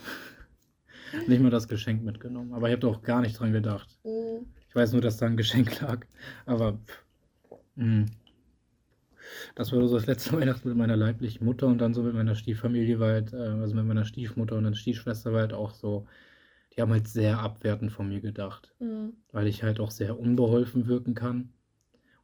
[1.26, 2.54] nicht mal das Geschenk mitgenommen.
[2.54, 3.90] Aber ich habe auch gar nicht dran gedacht.
[4.04, 4.46] Mhm.
[4.70, 6.06] Ich weiß nur, dass da ein Geschenk lag.
[6.46, 7.04] Aber pff,
[7.76, 8.06] mh.
[9.54, 12.34] Das war so das letzte Weihnachten mit meiner leiblichen Mutter und dann so mit meiner
[12.34, 16.06] Stieffamilie war halt, äh, also mit meiner Stiefmutter und dann Stiefschwester war halt auch so,
[16.76, 19.14] die haben halt sehr abwertend von mir gedacht, Mhm.
[19.32, 21.50] weil ich halt auch sehr unbeholfen wirken kann.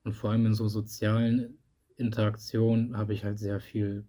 [0.04, 1.58] Und vor allem in so sozialen
[1.96, 4.06] Interaktionen habe ich halt sehr viel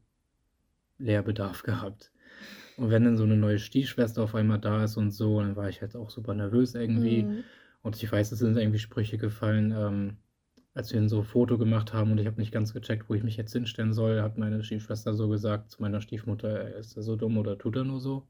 [0.98, 2.12] Lehrbedarf gehabt.
[2.78, 5.70] Und wenn dann so eine neue Stiefschwester auf einmal da ist und so, dann war
[5.70, 7.24] ich halt auch super nervös irgendwie.
[7.24, 7.44] Mhm.
[7.84, 10.18] Und ich weiß, es sind irgendwie Sprüche gefallen, ähm,
[10.74, 13.24] als wir so ein Foto gemacht haben und ich habe nicht ganz gecheckt, wo ich
[13.24, 17.16] mich jetzt hinstellen soll, hat meine Stiefschwester so gesagt zu meiner Stiefmutter, ist er so
[17.16, 18.28] dumm oder tut er nur so?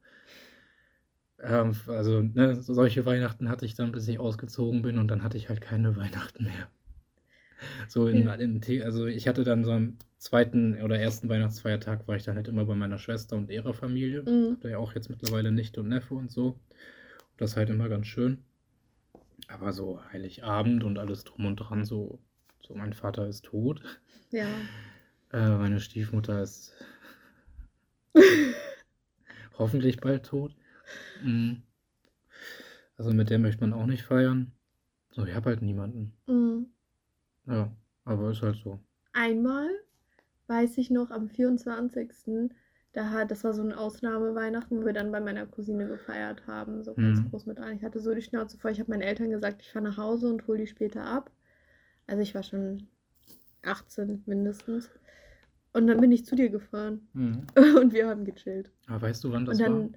[1.42, 5.24] Ähm, also, ne, so solche Weihnachten hatte ich dann, bis ich ausgezogen bin und dann
[5.24, 6.70] hatte ich halt keine Weihnachten mehr.
[7.88, 8.34] So in, Ja.
[8.36, 12.36] in The- also ich hatte dann so am zweiten oder ersten Weihnachtsfeiertag war ich dann
[12.36, 14.24] halt immer bei meiner Schwester und ihrer Familie.
[14.26, 14.58] Mhm.
[14.64, 16.60] Ja auch jetzt mittlerweile Nichte und Neffe und so.
[17.38, 18.44] Das ist halt immer ganz schön.
[19.48, 22.20] Aber so Heiligabend und alles drum und dran, so,
[22.65, 23.82] so mein Vater ist tot.
[24.32, 24.47] Ja.
[25.32, 26.74] Äh, meine Stiefmutter ist
[29.58, 30.56] hoffentlich bald tot.
[31.24, 31.63] Mhm.
[32.97, 34.52] Also mit der möchte man auch nicht feiern.
[35.12, 36.13] So, ich habe halt niemanden.
[36.28, 36.67] Mhm.
[37.47, 37.71] Ja,
[38.06, 38.80] aber ist halt so.
[39.13, 39.67] Einmal
[40.47, 42.52] weiß ich noch am 24.
[42.93, 46.84] Da hat, das war so ein Ausnahmeweihnachten, wo wir dann bei meiner Cousine gefeiert haben,
[46.84, 47.30] so ganz Mhm.
[47.30, 47.78] groß mit allen.
[47.78, 48.71] Ich hatte so die Schnauze voll.
[48.71, 51.32] Ich habe meinen Eltern gesagt, ich fahre nach Hause und hole die später ab.
[52.12, 52.88] Also ich war schon
[53.63, 54.89] 18 mindestens.
[55.74, 57.47] Und dann bin ich zu dir gefahren Mhm.
[57.82, 58.69] und wir haben gechillt.
[58.88, 59.69] Aber weißt du, wann das und war?
[59.69, 59.95] dann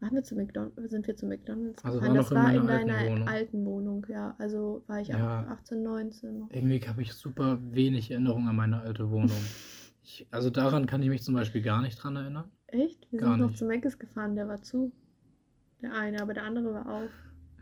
[0.00, 2.14] Waren wir zu McDonald's, sind wir zu McDonald's Also gefahren?
[2.16, 3.28] war Das noch in war in meiner alten deiner Wohnung.
[3.28, 4.34] alten Wohnung, ja.
[4.38, 5.44] Also war ich Ja.
[5.44, 6.50] auch 18, 19 noch.
[6.52, 9.30] Irgendwie habe ich super wenig Erinnerung an meine alte Wohnung.
[10.06, 12.50] Ich, also daran kann ich mich zum Beispiel gar nicht dran erinnern.
[12.66, 13.10] Echt?
[13.10, 13.58] Wir Gar sind noch nicht.
[13.58, 14.92] zu Meckes gefahren, der war zu.
[15.80, 17.10] Der eine, aber der andere war auf.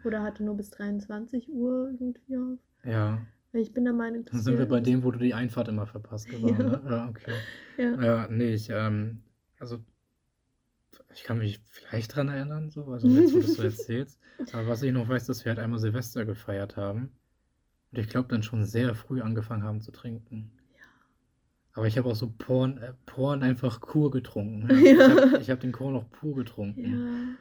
[0.05, 2.59] Oder hatte nur bis 23 Uhr irgendwie auf.
[2.85, 3.21] Ja,
[3.55, 5.87] Ich bin der Meinung, dann dass sind wir bei dem, wo du die Einfahrt immer
[5.87, 6.59] verpasst geworden.
[6.59, 6.79] Ja.
[6.79, 6.83] Ne?
[6.91, 7.33] Ja, okay.
[7.77, 8.03] Ja.
[8.03, 9.23] Ja, nee, ich, ähm,
[9.59, 9.79] also
[11.15, 14.19] ich kann mich vielleicht dran erinnern, so, also jetzt, wo du es so erzählst.
[14.53, 17.11] Aber was ich noch weiß, dass wir halt einmal Silvester gefeiert haben.
[17.93, 20.51] Und ich glaube, dann schon sehr früh angefangen haben zu trinken.
[21.75, 24.69] Aber ich habe auch so Porn, äh, Porn einfach pur getrunken.
[24.71, 24.77] Ja.
[24.83, 25.09] Ich Ja.
[25.11, 26.85] habe hab den Korn auch pur getrunken.
[26.85, 27.37] Ja.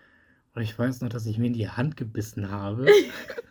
[0.54, 2.88] Und ich weiß noch, dass ich mir in die Hand gebissen habe.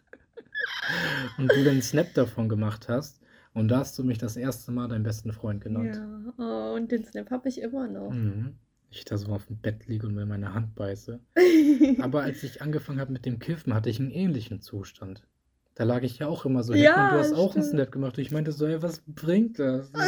[1.39, 3.21] und du den Snap davon gemacht hast.
[3.53, 5.97] Und da hast du mich das erste Mal deinen besten Freund genannt.
[5.97, 6.33] Ja.
[6.73, 8.11] Oh, und den Snap habe ich immer noch.
[8.11, 8.55] Mhm.
[8.93, 11.21] Ich da so auf dem Bett liege und mir meine Hand beiße.
[12.01, 15.27] Aber als ich angefangen habe mit dem Kiffen, hatte ich einen ähnlichen Zustand.
[15.75, 17.81] Da lag ich ja auch immer so Ja, und du hast auch einen stimmt.
[17.83, 18.17] Snap gemacht.
[18.19, 19.93] Und ich meinte so, ey, was bringt das?
[19.93, 20.07] Was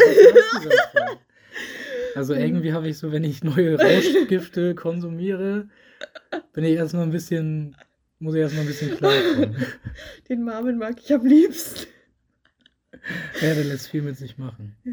[0.64, 1.18] davon?
[2.14, 2.40] Also Mhm.
[2.40, 5.68] irgendwie habe ich so, wenn ich neue Rauschgifte konsumiere,
[6.53, 7.75] bin ich erstmal ein bisschen,
[8.22, 9.56] muss ich erstmal ein bisschen klarkommen.
[10.28, 11.87] Den Marvin mag ich am liebsten.
[13.40, 14.76] Ja, der lässt viel mit sich machen.
[14.85, 14.92] Ja.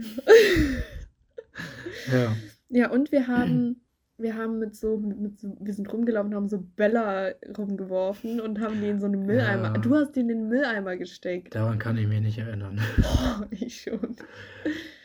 [2.12, 2.36] Ja.
[2.70, 3.82] Ja, und wir haben,
[4.18, 8.82] wir haben mit so, mit so, wir sind rumgelaufen, haben so Bälle rumgeworfen und haben
[8.82, 9.74] die in so einen Mülleimer.
[9.76, 9.78] Ja.
[9.78, 11.54] Du hast die in den Mülleimer gesteckt.
[11.56, 12.80] Daran kann ich mich nicht erinnern.
[13.04, 14.16] Oh, ich schon.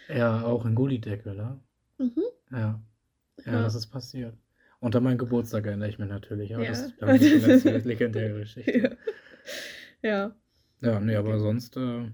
[0.09, 1.61] Ja, auch in Gullideckel, ne?
[1.99, 2.23] Mhm.
[2.53, 2.81] Ja.
[3.45, 3.63] Ja, Ja.
[3.63, 4.35] das ist passiert.
[4.85, 6.55] Und an meinen Geburtstag erinnere ich mich natürlich.
[6.55, 6.71] Aber Ja.
[6.73, 6.93] das
[7.23, 7.85] ich schon erzählt.
[7.87, 8.99] Legendäre Geschichte.
[10.03, 10.11] Ja.
[10.11, 10.37] ja.
[10.83, 12.11] Ja, nee, aber sonst äh,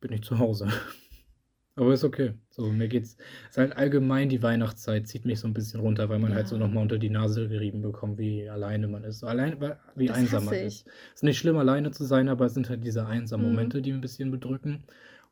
[0.00, 0.68] bin ich zu Hause.
[1.76, 2.34] Aber ist okay.
[2.50, 3.16] So, mir geht's.
[3.50, 6.54] Ist halt allgemein die Weihnachtszeit zieht mich so ein bisschen runter, weil man halt so
[6.54, 6.60] Ja.
[6.60, 9.18] nochmal unter die Nase gerieben bekommt, wie alleine man ist.
[9.18, 9.60] So allein,
[9.96, 10.86] wie Das einsam man ist.
[11.16, 13.52] Ist nicht schlimm, alleine zu sein, aber es sind halt diese einsamen Mhm.
[13.52, 14.84] Momente, die ein bisschen bedrücken.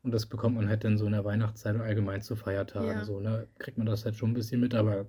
[0.03, 2.89] Und das bekommt man halt dann so in der Weihnachtszeit und allgemein zu Feiertagen.
[2.89, 3.05] Ja.
[3.05, 3.47] So, ne?
[3.61, 5.07] Kriegt man das halt schon ein bisschen mit, aber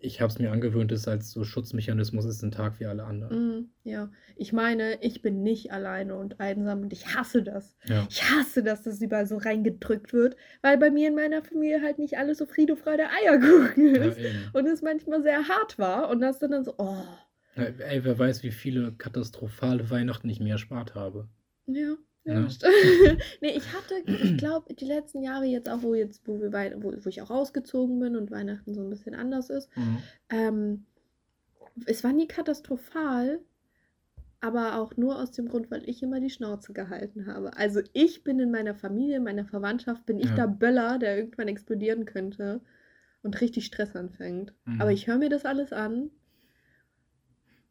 [0.00, 3.58] ich habe es mir angewöhnt, es als so Schutzmechanismus ist ein Tag wie alle anderen.
[3.58, 4.10] Mm, ja.
[4.36, 7.76] Ich meine, ich bin nicht alleine und einsam und ich hasse das.
[7.86, 8.06] Ja.
[8.08, 11.98] Ich hasse, dass das überall so reingedrückt wird, weil bei mir in meiner Familie halt
[11.98, 14.18] nicht alles so Friede, Freude, Eierkuchen Ja, ist.
[14.18, 14.38] eben.
[14.52, 17.02] und es manchmal sehr hart war und das dann, dann so, oh.
[17.56, 21.28] Ja, ey, wer weiß, wie viele katastrophale Weihnachten ich mir erspart habe.
[21.66, 21.96] Ja,
[22.28, 22.46] ja, Ja.
[23.40, 26.74] nee, ich hatte, ich glaube, die letzten Jahre jetzt auch, wo jetzt, wo wir Wei-
[26.78, 29.98] wo, wo ich auch ausgezogen bin und Weihnachten so ein bisschen anders ist, Mhm.
[30.30, 30.86] ähm,
[31.86, 33.40] es war nie katastrophal,
[34.40, 37.56] aber auch nur aus dem Grund, weil ich immer die Schnauze gehalten habe.
[37.56, 40.34] Also ich bin in meiner Familie, in meiner Verwandtschaft, bin ich Ja.
[40.36, 42.60] der Böller, der irgendwann explodieren könnte
[43.22, 44.52] und richtig Stress anfängt.
[44.64, 44.80] Mhm.
[44.80, 46.10] Aber ich höre mir das alles an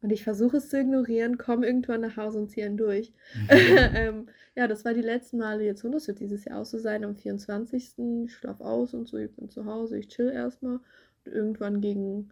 [0.00, 3.12] und ich versuche es zu ignorieren, komme irgendwann nach Hause und ziehe ihn durch.
[3.50, 6.78] ähm, ja, das war die letzten Male jetzt und das wird dieses Jahr auch so
[6.78, 7.94] sein am 24.
[8.24, 10.76] Ich schlafe aus und so, ich bin zu Hause, ich chill erstmal.
[11.24, 12.30] Und irgendwann gegen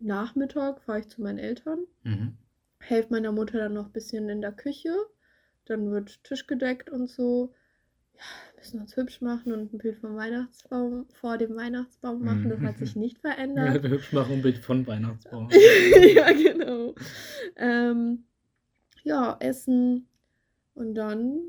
[0.00, 2.36] Nachmittag fahre ich zu meinen Eltern, Mhm.
[2.80, 4.94] helfe meiner Mutter dann noch ein bisschen in der Küche.
[5.66, 7.52] Dann wird Tisch gedeckt und so.
[8.14, 8.20] Ja,
[8.58, 12.50] müssen uns hübsch machen und ein Bild vom Weihnachtsbaum vor dem Weihnachtsbaum machen.
[12.50, 13.82] Das hat sich nicht verändert.
[13.82, 15.48] Ja, hübsch machen ein Bild von Weihnachtsbaum.
[16.14, 16.94] ja, genau.
[17.56, 18.24] Ähm,
[19.04, 20.08] ja, essen
[20.74, 21.40] und dann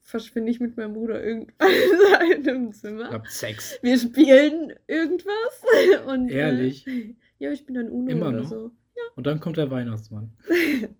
[0.00, 1.68] verschwinde ich mit meinem Bruder irgendwann
[2.32, 3.10] in einem Zimmer.
[3.10, 3.78] Habt Sex.
[3.82, 6.06] Wir spielen irgendwas.
[6.06, 6.86] Und, Ehrlich?
[6.86, 8.48] Äh, ja, ich bin dann Uno Immer oder noch?
[8.48, 8.70] so.
[9.16, 10.32] Und dann kommt der Weihnachtsmann.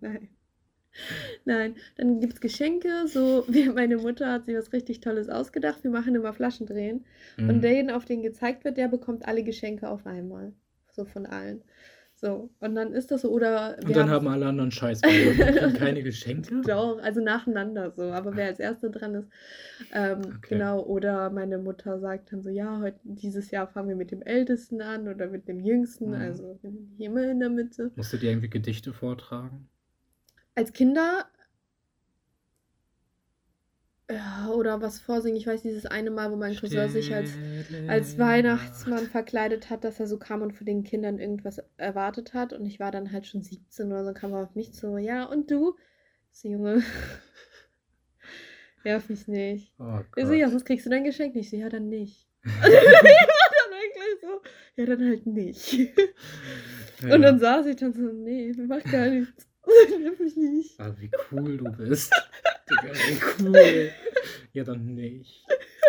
[0.01, 0.29] Nein.
[1.45, 3.07] Nein, dann gibt es Geschenke.
[3.07, 5.83] So, wie meine Mutter hat sich was richtig Tolles ausgedacht.
[5.83, 7.05] Wir machen immer Flaschendrehen.
[7.37, 7.49] Mhm.
[7.49, 10.53] Und der, auf den gezeigt wird, der bekommt alle Geschenke auf einmal.
[10.91, 11.61] So von allen.
[12.15, 15.01] So, und dann ist das so, oder Und dann haben alle anderen Scheiß.
[15.01, 16.61] Keine Geschenke.
[16.61, 19.27] Doch, also nacheinander so, aber wer als Erster dran ist,
[19.93, 20.39] ähm, Okay.
[20.49, 24.21] genau, oder meine Mutter sagt dann so, ja, heute, dieses Jahr fangen wir mit dem
[24.21, 26.13] Ältesten an oder mit dem Jüngsten, Mhm.
[26.13, 26.59] also
[26.97, 27.91] immer in der Mitte.
[27.95, 29.67] Musst du dir irgendwie Gedichte vortragen?
[30.55, 31.25] Als Kinder,
[34.09, 37.31] ja, oder was vorsingen, ich weiß dieses eine Mal, wo mein Cousin sich als
[37.87, 42.53] als Weihnachtsmann verkleidet hat, dass er so kam und von den Kindern irgendwas erwartet hat.
[42.53, 45.23] Und ich war dann halt schon 17 oder so, kam er auf mich zu, ja,
[45.25, 45.75] und du?
[46.31, 46.83] Ich So, Junge,
[48.83, 49.73] nerv mich nicht.
[49.79, 51.45] Oh Ich so, ja, sonst kriegst du dein Geschenk nicht.
[51.45, 52.27] Ich so, ja, dann nicht.
[52.43, 54.41] Dann war dann eigentlich so,
[54.75, 55.73] ja, dann halt nicht.
[55.73, 57.15] Ja.
[57.15, 59.47] Und dann saß ich dann so, nee, macht gar nichts.
[59.99, 60.79] Nerv mich nicht.
[60.79, 62.11] Ah, wie cool du bist.
[62.69, 63.91] Digga, wie cool.
[64.53, 65.45] Ja, dann nicht.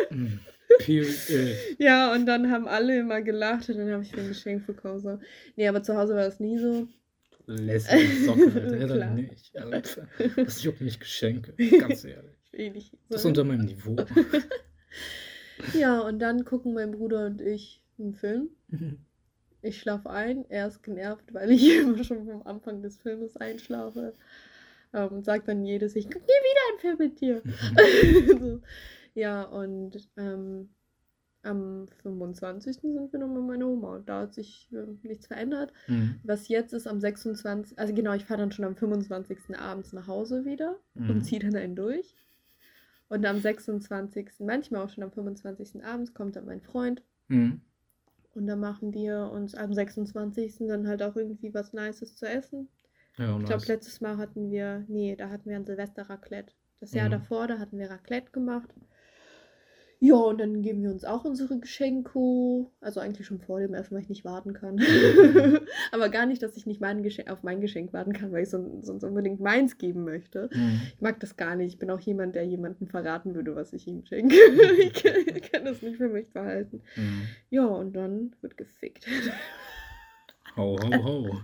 [0.09, 0.41] Hm.
[0.79, 1.57] Period.
[1.79, 5.01] Ja, und dann haben alle immer gelacht und dann habe ich mir ein Geschenk bekommen.
[5.01, 5.19] So.
[5.57, 6.89] Nee, aber zu Hause war es nie so.
[7.47, 8.77] Lässige Socke, Alter.
[8.79, 8.99] Ja, Klar.
[8.99, 10.09] dann nicht, Alter.
[10.37, 12.33] Das juckt mich Geschenke, ganz ehrlich.
[12.53, 13.97] Eh nicht Das ist unter meinem Niveau.
[15.75, 18.49] Ja, und dann gucken mein Bruder und ich einen Film.
[19.65, 24.15] Ich schlafe ein, er ist genervt, weil ich immer schon vom Anfang des Filmes einschlafe.
[24.93, 27.43] Ähm, und sagt dann jedes, ich gucke nie wieder einen Film mit dir.
[28.41, 28.61] so.
[29.15, 30.69] Ja, und ähm,
[31.43, 32.77] am 25.
[32.77, 35.73] sind wir noch bei meiner Oma und da hat sich ähm, nichts verändert.
[35.89, 36.21] Mhm.
[36.25, 37.79] Was jetzt ist am 26.
[37.79, 39.57] Also genau, ich fahre dann schon am 25.
[39.59, 41.23] abends nach Hause wieder und Mhm.
[41.23, 42.15] ziehe dann einen durch.
[43.09, 44.31] Und am 26.
[44.41, 45.85] manchmal auch schon am 25.
[45.85, 47.61] abends kommt dann mein Freund Mhm.
[48.37, 50.69] Und dann machen wir uns am 26.
[50.69, 52.69] dann halt auch irgendwie was Nices zu essen.
[53.19, 53.69] Ja, Ich glaube, nice.
[53.69, 56.55] letztes Mal hatten wir, nee, da hatten wir ein Silvester Raclette.
[56.81, 57.11] Das Jahr Mhm.
[57.11, 58.71] davor, da hatten wir Raclette gemacht.
[60.01, 62.67] Ja, und dann geben wir uns auch unsere Geschenke.
[62.81, 64.79] Also eigentlich schon vor dem Essen, weil ich nicht warten kann.
[65.93, 68.51] Aber gar nicht, dass ich nicht mein Geschenk, auf mein Geschenk warten kann, weil ich
[68.51, 70.51] son- sonst unbedingt meins geben möchte.
[70.53, 70.81] Mhm.
[70.95, 71.73] Ich mag das gar nicht.
[71.75, 74.35] Ich bin auch jemand, der jemandem verraten würde, was ich ihm schenke.
[74.79, 76.83] ich, kann, ich kann das nicht für mich behalten.
[76.97, 77.23] Mhm.
[77.51, 79.07] Ja, und dann wird gefickt.
[80.57, 81.39] Ho, ho, ho.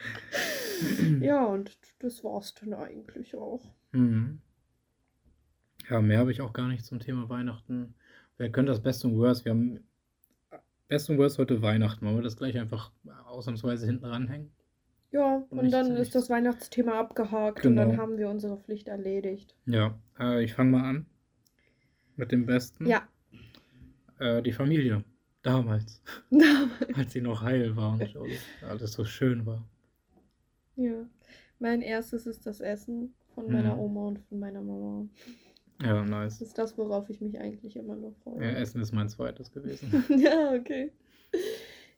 [1.20, 3.62] ja, und das war's dann eigentlich auch.
[3.92, 4.40] Mhm.
[5.90, 7.94] Ja, mehr habe ich auch gar nicht zum Thema Weihnachten.
[8.38, 9.44] Wir können das Best und Worst.
[9.44, 9.80] Wir haben
[10.88, 12.06] Best und Worst heute Weihnachten.
[12.06, 12.92] Wollen wir das gleich einfach
[13.26, 14.50] ausnahmsweise hinten ranhängen?
[15.12, 18.02] Ja, Und und dann ist das Weihnachtsthema abgehakt und dann Genau.
[18.02, 19.56] haben wir unsere Pflicht erledigt.
[19.66, 21.06] Ja, äh, ich fange mal an
[22.16, 22.86] mit dem Besten.
[22.86, 23.02] Ja,
[24.20, 25.02] Äh, die Familie.
[25.42, 26.94] Damals, damals.
[26.94, 28.28] als sie noch heil war und
[28.68, 29.66] alles so schön war.
[30.76, 31.06] Ja.
[31.58, 33.80] Mein erstes ist das Essen von meiner Mhm.
[33.80, 35.08] Oma und von meiner Mama.
[35.82, 36.40] Ja, Das nice.
[36.42, 38.42] ist das, worauf ich mich eigentlich immer noch freue.
[38.42, 40.04] Ja, Essen ist mein zweites gewesen.
[40.18, 40.92] ja, okay.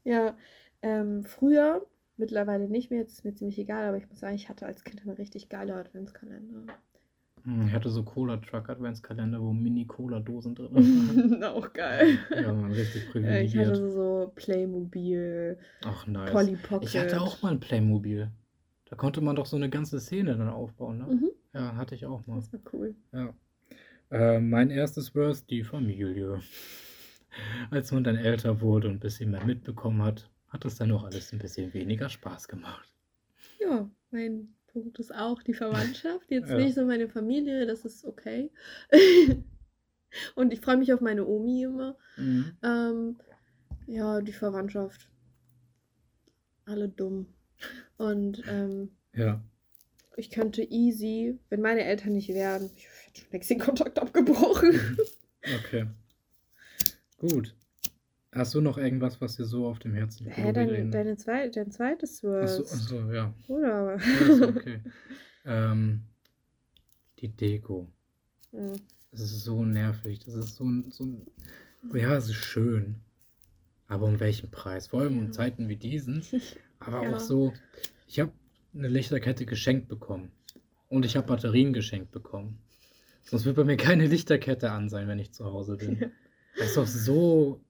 [0.04, 0.36] Ja,
[0.82, 4.48] ähm, früher, mittlerweile nicht mehr, jetzt ist mir ziemlich egal, aber ich muss sagen, ich
[4.48, 6.66] hatte als Kind einen richtig geiler Adventskalender.
[7.44, 11.44] Hm, Ich hatte so Cola-Truck-Adventskalender, wo Mini-Cola-Dosen drin waren.
[11.44, 12.18] Auch geil.
[12.30, 13.68] Ja, man, richtig Äh, Ich privilegiert.
[13.68, 16.32] hatte so Playmobil, Ach, nice.
[16.32, 16.88] Polly Pocket.
[16.88, 18.30] Ich hatte auch mal ein Playmobil.
[18.86, 21.04] Da konnte man doch so eine ganze Szene dann aufbauen, ne?
[21.06, 22.36] Mhm, Ja, hatte ich auch mal.
[22.36, 22.94] das war cool.
[23.12, 23.34] Ja.
[24.12, 26.42] Äh, mein erstes Worst, die Familie.
[27.70, 31.04] Als man dann älter wurde und ein bisschen mehr mitbekommen hat, hat es dann noch
[31.04, 32.92] alles ein bisschen weniger Spaß gemacht.
[33.58, 36.26] Ja, mein Punkt ist auch die Verwandtschaft.
[36.30, 36.56] Jetzt Ja.
[36.58, 38.50] nicht so meine Familie, das ist okay.
[40.34, 41.96] Und ich freue mich auf meine Omi immer.
[42.18, 42.52] Mhm.
[42.62, 43.16] Ähm,
[43.86, 45.08] ja, die Verwandtschaft.
[46.66, 47.26] Alle dumm.
[47.96, 49.42] Und ähm, Ja.
[50.16, 54.98] ich könnte easy, wenn meine Eltern nicht wären, ich hätte schon längst den Kontakt abgebrochen.
[55.64, 55.86] Okay.
[57.18, 57.54] Gut.
[58.32, 60.36] Hast du noch irgendwas, was dir so auf dem Herzen liegt?
[60.38, 62.72] Hä, dein, deine zwei, dein zweites Achso, Wort.
[62.72, 63.34] achso, ja.
[63.48, 63.98] Oder?
[63.98, 64.80] ja okay.
[65.44, 66.02] ähm,
[67.18, 67.86] die Deko.
[68.52, 68.72] Hm.
[69.10, 70.20] Das ist so nervig.
[70.24, 71.26] Das ist so ein, so ein.
[71.92, 72.96] Ja, es ist schön.
[73.86, 74.86] Aber um welchen Preis?
[74.86, 75.22] Vor allem Ja.
[75.24, 76.24] in Zeiten wie diesen.
[76.78, 77.16] Aber Ja.
[77.16, 77.52] auch so.
[78.06, 78.32] Ich habe
[78.74, 80.32] eine Lichterkette geschenkt bekommen.
[80.88, 82.58] Und ich habe Batterien geschenkt bekommen.
[83.24, 85.98] Sonst wird bei mir keine Lichterkette an sein, wenn ich zu Hause bin.
[86.00, 86.08] Ja.
[86.56, 87.64] Das ist doch so.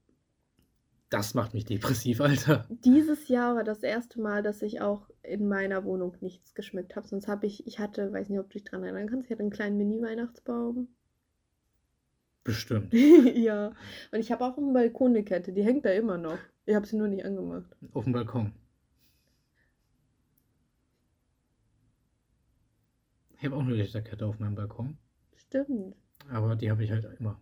[1.09, 2.67] Das macht mich depressiv, Alter.
[2.69, 7.07] Dieses Jahr war das erste Mal, dass ich auch in meiner Wohnung nichts geschmückt habe.
[7.07, 9.43] Sonst habe ich, ich hatte, weiß nicht, ob du dich dran erinnern kannst, ich hatte
[9.43, 10.87] einen kleinen Mini-Weihnachtsbaum.
[12.43, 12.93] Bestimmt.
[13.35, 13.73] ja.
[14.11, 16.39] Und ich habe auch einen Balkon eine Kette, die hängt da immer noch.
[16.65, 17.75] Ich habe sie nur nicht angemacht.
[17.93, 18.53] Auf dem Balkon.
[23.37, 24.97] Ich habe auch eine Lichterkette auf meinem Balkon.
[25.63, 25.95] Stimmt.
[26.31, 27.39] Aber die habe ich halt immer.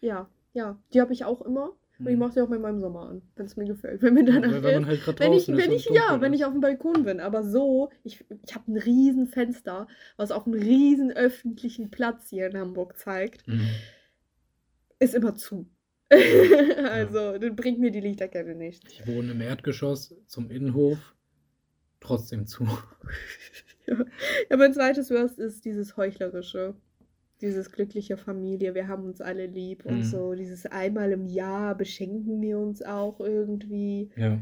[0.00, 0.76] Ja, ja.
[0.92, 1.72] Die habe ich auch immer.
[2.00, 2.18] Und ich Mhm.
[2.20, 4.02] mache sie auch manchmal im Sommer an, wenn es mir gefällt.
[4.02, 6.40] Wenn mir Ja, danach weil- wenn halt Wenn ich, wenn ich, ja, wenn ist.
[6.40, 7.18] ich auf dem Balkon bin.
[7.20, 12.46] Aber so, ich, ich habe ein riesen Fenster, was auf einen riesen öffentlichen Platz hier
[12.46, 13.46] in Hamburg zeigt.
[13.48, 13.68] Mhm.
[15.00, 15.68] Ist immer zu.
[16.10, 18.90] also, dann bringt mir die Lichterkette nichts.
[18.92, 21.14] Ich wohne im Erdgeschoss zum Innenhof.
[22.00, 22.64] Trotzdem zu.
[23.86, 23.96] ja.
[24.50, 26.76] ja, mein zweites Worst ist dieses Heuchlerische.
[27.40, 30.02] Dieses glückliche Familie, wir haben uns alle lieb und Mhm.
[30.02, 30.34] so.
[30.34, 34.10] Dieses einmal im Jahr beschenken wir uns auch irgendwie.
[34.16, 34.38] Ja.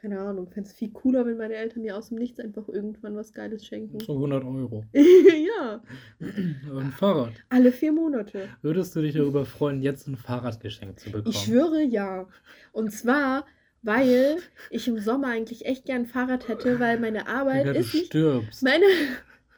[0.00, 3.16] Keine Ahnung, fände es viel cooler, wenn meine Eltern mir aus dem Nichts einfach irgendwann
[3.16, 4.00] was Geiles schenken.
[4.00, 4.84] So 100 Euro.
[4.94, 5.82] ja,
[6.20, 7.32] Ein Fahrrad.
[7.50, 8.48] alle vier Monate.
[8.62, 11.28] Würdest du dich darüber freuen, jetzt ein Fahrrad geschenkt zu bekommen?
[11.28, 12.26] Ich schwöre ja.
[12.72, 13.44] Und zwar,
[13.82, 14.38] weil
[14.70, 18.06] ich im Sommer eigentlich echt gern ein Fahrrad hätte, weil meine Arbeit du ist nicht.
[18.06, 18.62] stirbst.
[18.62, 18.86] Meine,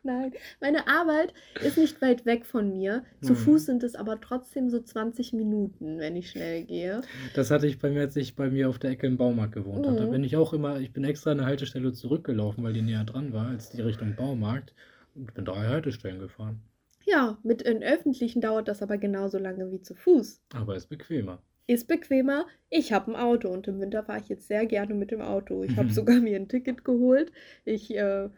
[0.04, 3.04] Nein, meine Arbeit ist nicht weit weg von mir.
[3.20, 3.36] Zu Mhm.
[3.36, 7.02] Fuß sind es aber trotzdem so 20 Minuten, wenn ich schnell gehe.
[7.34, 9.86] Das hatte ich bei mir, als ich bei mir auf der Ecke im Baumarkt gewohnt
[9.86, 9.96] habe.
[9.96, 10.10] Da Mhm.
[10.10, 13.32] bin ich auch immer, ich bin extra an der Haltestelle zurückgelaufen, weil die näher dran
[13.32, 14.74] war, als die Richtung Baumarkt.
[15.14, 16.62] Und bin drei Haltestellen gefahren.
[17.04, 20.42] Ja, mit den öffentlichen dauert das aber genauso lange wie zu Fuß.
[20.54, 21.42] Aber ist bequemer.
[21.66, 22.46] Ist bequemer.
[22.70, 25.62] Ich habe ein Auto und im Winter fahre ich jetzt sehr gerne mit dem Auto.
[25.64, 25.92] Ich habe Mhm.
[25.92, 27.32] sogar mir ein Ticket geholt.
[27.64, 28.28] Ich äh,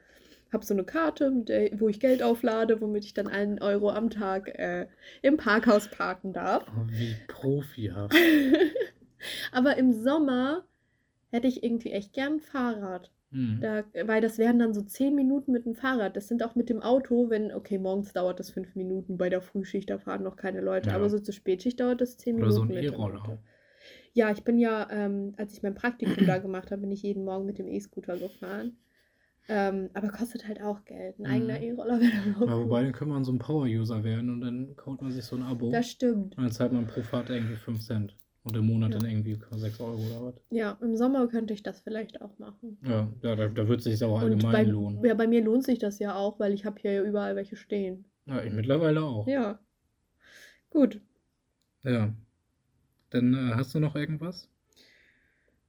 [0.55, 4.09] habe so eine Karte, der, wo ich Geld auflade, womit ich dann einen Euro am
[4.09, 4.87] Tag äh,
[5.21, 6.64] im Parkhaus parken darf.
[6.69, 8.14] Oh, wie profihaft.
[9.53, 10.64] Aber im Sommer
[11.31, 13.11] hätte ich irgendwie echt gern ein Fahrrad.
[13.31, 13.59] Hm.
[13.61, 16.17] Da, weil das wären dann so zehn Minuten mit dem Fahrrad.
[16.17, 19.40] Das sind auch mit dem Auto, wenn, okay, morgens dauert das fünf Minuten, bei der
[19.43, 20.90] Frühschicht, da fahren noch keine Leute.
[20.90, 20.97] Ja.
[20.97, 22.73] Aber so zur Spätschicht dauert das zehn Oder Minuten.
[22.73, 23.38] so ein E-Roller.
[24.12, 27.25] Ja, ich bin ja, ähm, als ich mein Praktikum da gemacht habe, bin ich jeden
[27.25, 28.77] Morgen mit dem E-Scooter gefahren.
[29.48, 31.18] Ähm, aber kostet halt auch Geld.
[31.18, 31.64] Ein eigener Mhm.
[31.64, 34.74] E-Roller wäre dann auch Ja, wobei, dann kann man so ein Power-User werden und dann
[34.76, 35.70] kauft man sich so ein Abo.
[35.70, 36.37] Das stimmt.
[36.37, 38.16] Und dann zahlt man pro Fahrt irgendwie 5 Cent.
[38.44, 38.98] Und im Monat Ja.
[38.98, 40.35] dann irgendwie 6 Euro oder was.
[40.50, 42.78] Ja, im Sommer könnte ich das vielleicht auch machen.
[42.83, 45.04] Ja, ja da, da wird es sich Und allgemein bei, lohnen.
[45.04, 47.57] ja, bei mir lohnt sich das ja auch, weil ich habe hier ja überall welche
[47.57, 48.04] stehen.
[48.26, 49.26] Ja, ich mittlerweile auch.
[49.26, 49.59] Ja.
[50.70, 51.00] Gut.
[51.85, 52.12] Ja.
[53.11, 54.50] Dann äh, hast du noch irgendwas?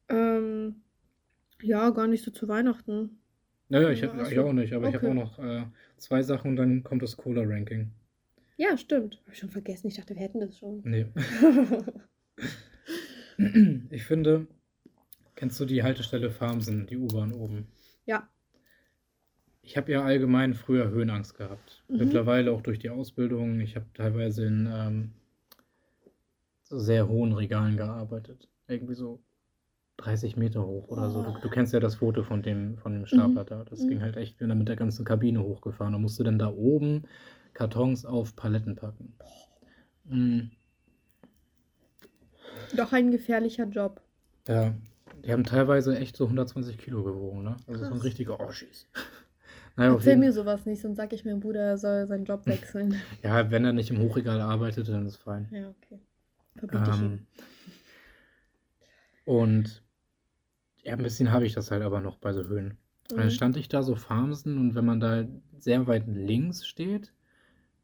[0.10, 0.82] Ähm,
[1.62, 3.20] ja, gar nicht so zu Weihnachten.
[3.70, 5.20] Naja, ich, Ja, hab, ich du- auch nicht, aber ich habe okay.
[5.20, 5.66] auch noch äh,
[5.98, 7.92] zwei Sachen und dann kommt das Cola-Ranking.
[8.58, 9.22] Ja, stimmt.
[9.26, 9.88] Hab ich schon vergessen.
[9.88, 10.82] Ich dachte, wir hätten das schon.
[10.84, 11.08] Nee.
[13.90, 14.48] Ich finde,
[15.36, 17.68] kennst du die Haltestelle Farmsen, die U-Bahn oben?
[18.06, 18.30] ja.
[19.68, 21.84] Ich habe ja allgemein früher Höhenangst gehabt.
[21.88, 21.98] Mhm.
[21.98, 23.60] Mittlerweile auch durch die Ausbildung.
[23.62, 25.12] Ich habe teilweise in ähm,
[26.62, 28.48] so sehr hohen Regalen gearbeitet.
[28.68, 29.24] Irgendwie so
[29.98, 31.22] 30 Meter hoch oder so.
[31.24, 33.64] Du, du kennst ja das Foto von dem, von dem Stapler da.
[33.64, 33.90] Das Mhm.
[33.90, 35.94] ging halt echt, bin da mit der ganzen Kabine hochgefahren.
[35.94, 37.04] Da musst du dann da oben
[37.54, 39.14] Kartons auf Paletten packen.
[40.06, 40.52] Mm,
[42.76, 44.02] Doch ein gefährlicher Job.
[44.48, 44.74] Ja,
[45.24, 47.56] die haben teilweise echt so 120 Kilo gewogen, ne?
[47.68, 48.04] Also so ein Krass.
[48.04, 48.88] richtiger Oschis.
[49.78, 52.96] Naja, Erzähl mir sowas nicht, sonst sag ich meinem Bruder, er soll seinen Job wechseln.
[53.24, 55.50] Ja, wenn er nicht im Hochregal arbeitet, dann ist fein.
[55.52, 56.00] ja, okay.
[56.56, 56.98] Verbiete ich.
[56.98, 57.28] Ähm,
[59.26, 59.84] und
[60.86, 62.78] ja, ein bisschen habe ich das halt aber noch bei so Höhen.
[63.14, 63.32] Und dann Mhm.
[63.32, 65.26] stand ich da so Farmsen und wenn man da
[65.60, 67.14] sehr weit links steht,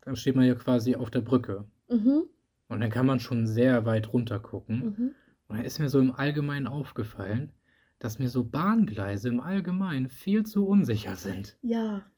[0.02, 1.66] dann steht man ja quasi auf der Brücke.
[1.90, 2.22] Mhm.
[2.70, 4.90] Und dann kann man schon sehr weit runter gucken.
[4.90, 5.16] Mhm.
[5.48, 7.54] Und da ist mir so im Allgemeinen aufgefallen,
[8.00, 11.60] dass mir so Bahngleise im Allgemeinen viel zu unsicher sind.
[11.64, 12.12] Ja,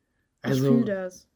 [0.44, 1.30] ich Also, fühle das.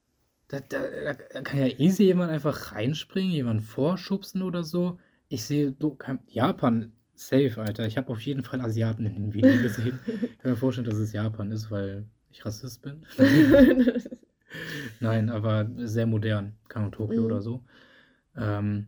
[0.50, 0.80] da, da,
[1.14, 5.00] da kann ja easy jemand einfach reinspringen, jemand vorschubsen oder so.
[5.30, 7.86] Ich sehe so Japan safe, Alter.
[7.88, 10.00] Ich habe auf jeden Fall Asiaten in den Videos gesehen.
[10.32, 13.06] Ich kann mir vorstellen, dass es Japan ist, weil ich Rassist bin.
[15.00, 16.56] Nein, aber sehr modern.
[16.68, 17.26] Kann Tokio Mhm.
[17.26, 17.64] oder so.
[18.38, 18.88] Ähm,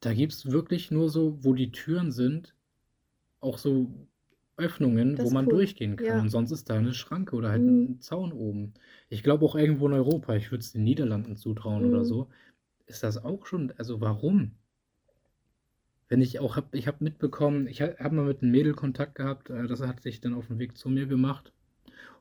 [0.00, 2.54] da gibt es wirklich nur so, wo die Türen sind,
[3.40, 3.90] auch so
[4.56, 5.52] Öffnungen, Das wo man cool.
[5.56, 6.16] durchgehen kann.
[6.16, 6.22] Ja.
[6.22, 7.82] Und sonst ist da eine Schranke oder halt Mhm.
[7.96, 8.74] ein Zaun oben.
[9.08, 12.04] Ich glaube auch irgendwo in Europa, ich würde es den Niederlanden zutrauen oder Mhm.
[12.04, 12.28] so,
[12.86, 14.56] ist das auch schon, also warum?
[16.10, 19.48] Wenn ich auch habe, ich habe mitbekommen, ich habe mal mit einem Mädel Kontakt gehabt,
[19.48, 21.52] äh, das hat sich dann auf den Weg zu mir gemacht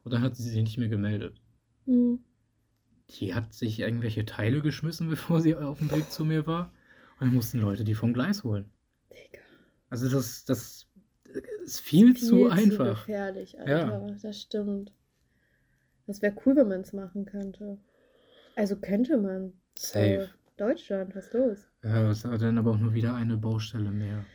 [0.03, 1.41] und dann hat sie sich nicht mehr gemeldet.
[1.87, 2.19] Mhm.
[3.09, 6.71] Die hat sich irgendwelche Teile geschmissen, bevor sie auf dem Weg zu mir war.
[7.19, 8.69] Und dann mussten Leute die vom Gleis holen.
[9.11, 9.41] Digga.
[9.89, 10.87] Also das, das
[11.63, 13.05] ist viel, zu Viel einfach.
[13.07, 13.89] gefährlich, Ja.
[13.89, 14.15] Alter.
[14.21, 14.93] Das stimmt.
[16.05, 17.79] Das wäre cool, wenn man es machen könnte.
[18.55, 19.53] Also könnte man.
[19.77, 20.29] Safe.
[20.59, 21.57] Deutschland, was ist los?
[21.83, 24.25] Ja, es war dann aber auch nur wieder eine Baustelle mehr.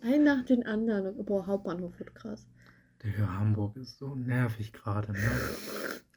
[0.00, 1.24] Ein nach den anderen.
[1.24, 2.46] Boah, Hauptbahnhof wird krass.
[3.04, 5.18] Digga, Hamburg ist so nervig gerade, ne?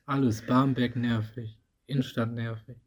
[0.05, 2.77] Alles, Barmbek nervig, Innenstadt nervig,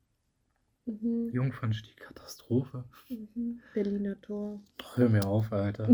[0.87, 1.29] Mhm.
[1.33, 2.83] Jungfernstieg, Katastrophe.
[3.11, 3.61] Mhm.
[3.75, 4.59] Berliner Tor.
[4.83, 5.87] Ach, hör mir auf, Alter.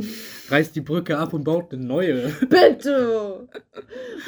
[0.49, 2.29] Reißt die Brücke ab und baut eine neue.
[2.49, 3.49] Bitte!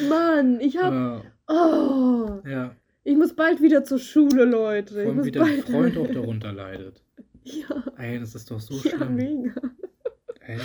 [0.09, 0.91] Mann, ich hab.
[0.91, 2.41] Ja, Oh!
[2.45, 2.75] ja.
[3.07, 5.03] Ich muss bald wieder zur Schule, Leute.
[5.03, 5.61] Vor allem wie dein.
[5.63, 7.01] Freund auch darunter leidet.
[7.43, 9.15] Ja, Ey, das ist doch so ja, schlimm.
[9.15, 9.61] mega.
[10.41, 10.59] Ey,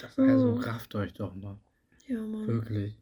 [0.00, 0.60] das, also Oh.
[0.60, 1.58] rafft euch doch mal.
[2.06, 2.46] Ja, Mann.
[2.46, 2.96] Wirklich.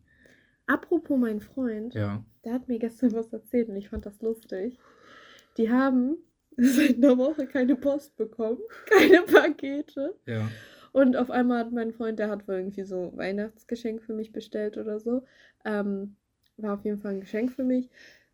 [0.66, 2.24] Apropos mein Freund, Ja.
[2.42, 4.78] der hat mir gestern was erzählt und ich fand das lustig.
[5.58, 6.16] Die haben
[6.56, 10.16] seit einer Woche keine Post bekommen, keine Pakete.
[10.24, 10.48] Ja.
[10.92, 14.78] Und auf einmal hat mein Freund, der hat wohl irgendwie so Weihnachtsgeschenk für mich bestellt
[14.78, 15.24] oder so.
[15.66, 16.16] Ähm,
[16.56, 17.90] war auf jeden Fall ein Geschenk für mich.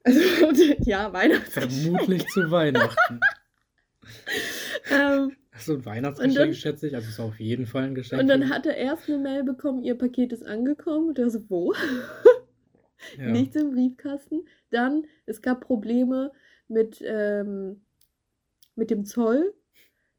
[0.07, 1.73] Also, ja, Weihnachtsgeschenk.
[1.73, 3.21] Vermutlich zu Weihnachten.
[4.89, 6.95] Ähm, Achso, ein Weihnachtsgeschenk, dann- schätze ich.
[6.95, 8.23] Also ist auf jeden Fall ein Geschenk.
[8.23, 11.09] und dann hat er erst eine Mail bekommen, ihr Paket ist angekommen.
[11.09, 11.73] Und er so, wo?
[13.19, 13.31] Ja.
[13.31, 14.47] Nichts im Briefkasten.
[14.71, 16.33] Dann, es gab Probleme
[16.67, 17.83] mit, ähm,
[18.75, 19.55] mit dem Zoll.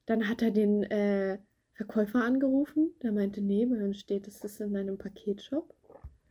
[0.05, 1.37] Dann hat er den äh,
[1.73, 2.91] Verkäufer angerufen.
[3.03, 5.73] Der meinte, nee, weil dann steht, es ist in einem Paketshop.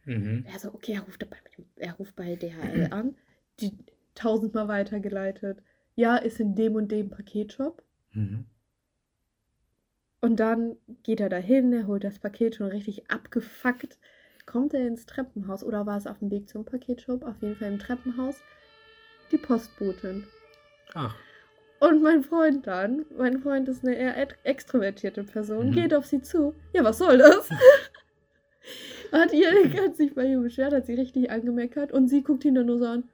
[0.05, 0.47] Mhm.
[0.51, 1.37] Er so, okay, er ruft, bei,
[1.77, 3.17] er ruft bei DHL an.
[3.61, 3.73] Die
[4.15, 5.59] tausendmal weitergeleitet.
[5.95, 7.83] Ja, ist in dem und dem Paketshop.
[8.13, 8.45] Mhm.
[10.21, 13.99] Und dann geht er dahin, er holt das Paket schon richtig abgefuckt.
[14.45, 17.25] Kommt er ins Treppenhaus oder war es auf dem Weg zum Paketshop?
[17.25, 18.37] Auf jeden Fall im Treppenhaus.
[19.33, 20.25] Die Postbotin.
[20.95, 21.15] Ach,
[21.81, 25.73] Und mein Freund dann, mein Freund ist eine eher extrovertierte Person, Mhm.
[25.73, 26.55] geht auf sie zu.
[26.73, 27.51] Ja, was soll das?
[29.13, 29.51] hat, ihr,
[29.85, 32.79] hat sich bei ihr beschwert, hat sie richtig angemeckert und sie guckt ihn dann nur
[32.79, 33.05] so an.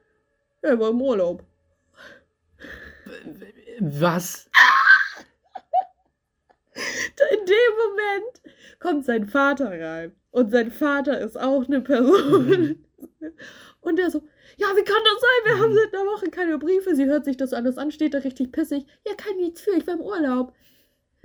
[0.63, 1.43] Er war im Urlaub.
[3.79, 4.49] was?
[6.75, 8.41] In dem Moment
[8.79, 10.15] kommt sein Vater rein.
[10.31, 12.85] Und sein Vater ist auch eine Person.
[13.81, 14.23] Und der so,
[14.57, 15.45] ja, wie kann das sein?
[15.45, 15.75] Wir haben Mhm.
[15.77, 16.95] seit einer Woche keine Briefe.
[16.95, 18.85] Sie hört sich das alles an, steht da richtig pissig.
[19.05, 20.53] Ja, kann nichts für, ich war im Urlaub.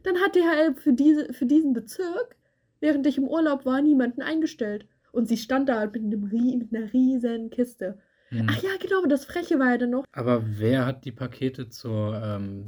[0.03, 2.36] Dann hat DHL für, diese, für diesen Bezirk,
[2.80, 4.86] während ich im Urlaub war, niemanden eingestellt.
[5.12, 6.20] Und sie stand da mit, einem,
[6.59, 7.99] mit einer riesen Kiste.
[8.31, 8.47] Mhm.
[8.51, 10.05] Ach ja, genau, das Freche war ja dann noch.
[10.12, 12.64] Aber wer hat die Pakete zur ähm,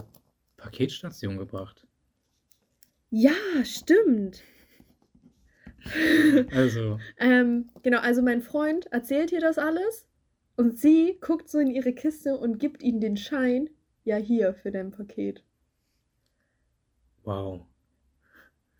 [0.57, 1.87] Paketstation gebracht?
[3.13, 4.43] Ja, stimmt.
[6.51, 10.07] Also, Ähm, genau, also mein Freund erzählt ihr das alles
[10.57, 13.71] und sie guckt so in ihre Kiste und gibt ihm den Schein,
[14.05, 15.43] ja hier für dein Paket.
[17.25, 17.67] wow.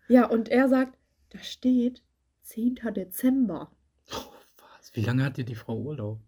[0.07, 0.99] Ja, und er sagt,
[1.31, 2.03] da steht
[2.43, 2.93] 10.
[2.93, 3.71] Dezember.
[4.13, 4.95] Oh, was?
[4.95, 6.19] Wie lange hat dir die Frau Urlaub?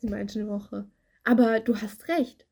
[0.00, 0.86] Sie meint eine Woche.
[1.24, 2.46] Aber du hast recht.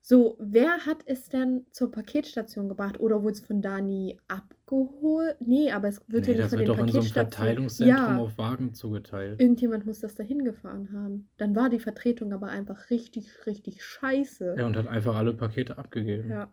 [0.00, 2.98] So, wer hat es denn zur Paketstation gebracht?
[2.98, 5.36] Oder wurde es von Dani abgeholt?
[5.40, 7.08] Nee, aber es wird Nee, ja nicht das von wird den doch in so einem
[7.08, 7.30] Paketstationen.
[7.32, 8.22] Verteilungszentrum Ja.
[8.22, 9.38] auf Wagen zugeteilt.
[9.40, 11.28] Irgendjemand muss das dahin gefahren haben.
[11.36, 14.54] Dann war die Vertretung aber einfach richtig, richtig scheiße.
[14.58, 16.30] Ja, und hat einfach alle Pakete abgegeben.
[16.30, 16.50] Ja.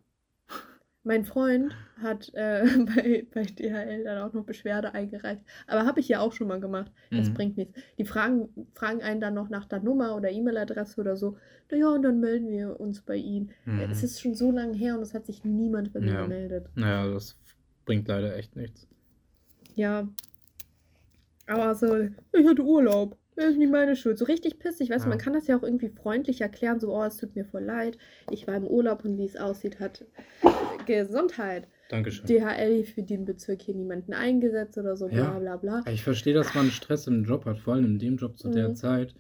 [1.08, 2.64] Mein Freund hat äh,
[2.96, 5.42] bei, bei DHL dann auch noch Beschwerde eingereicht.
[5.68, 6.92] Aber habe ich ja auch schon mal gemacht.
[7.12, 7.34] Das Mhm.
[7.36, 7.80] bringt nichts.
[8.00, 11.38] Die fragen, fragen einen dann noch nach der Nummer oder E-Mail-Adresse oder so.
[11.72, 13.52] Naja, und dann melden wir uns bei Ihnen.
[13.66, 13.82] Mhm.
[13.92, 16.22] Es ist schon so lange her und es hat sich niemand bei mir Ja.
[16.24, 16.68] gemeldet.
[16.76, 17.38] Naja, das
[17.86, 18.88] bringt leider echt nichts.
[19.76, 20.08] Ja.
[21.48, 21.96] Aber so,
[22.34, 23.16] ich hatte Urlaub.
[23.36, 24.18] Das ist nicht meine Schuld.
[24.18, 24.90] So richtig pissig.
[24.90, 25.10] Weißt du, Ja.
[25.10, 26.80] man kann das ja auch irgendwie freundlich erklären.
[26.80, 27.98] So, oh, es tut mir voll leid.
[28.32, 30.06] Ich war im Urlaub und wie es aussieht, hat
[30.86, 31.68] Gesundheit.
[31.90, 32.26] Dankeschön.
[32.26, 35.40] DHL für den Bezirk hier niemanden eingesetzt oder so, bla Ja.
[35.40, 35.84] bla bla.
[35.92, 38.70] Ich verstehe, dass man Stress im Job hat, vor allem in dem Job zu der
[38.70, 38.76] Mhm.
[38.76, 39.14] Zeit.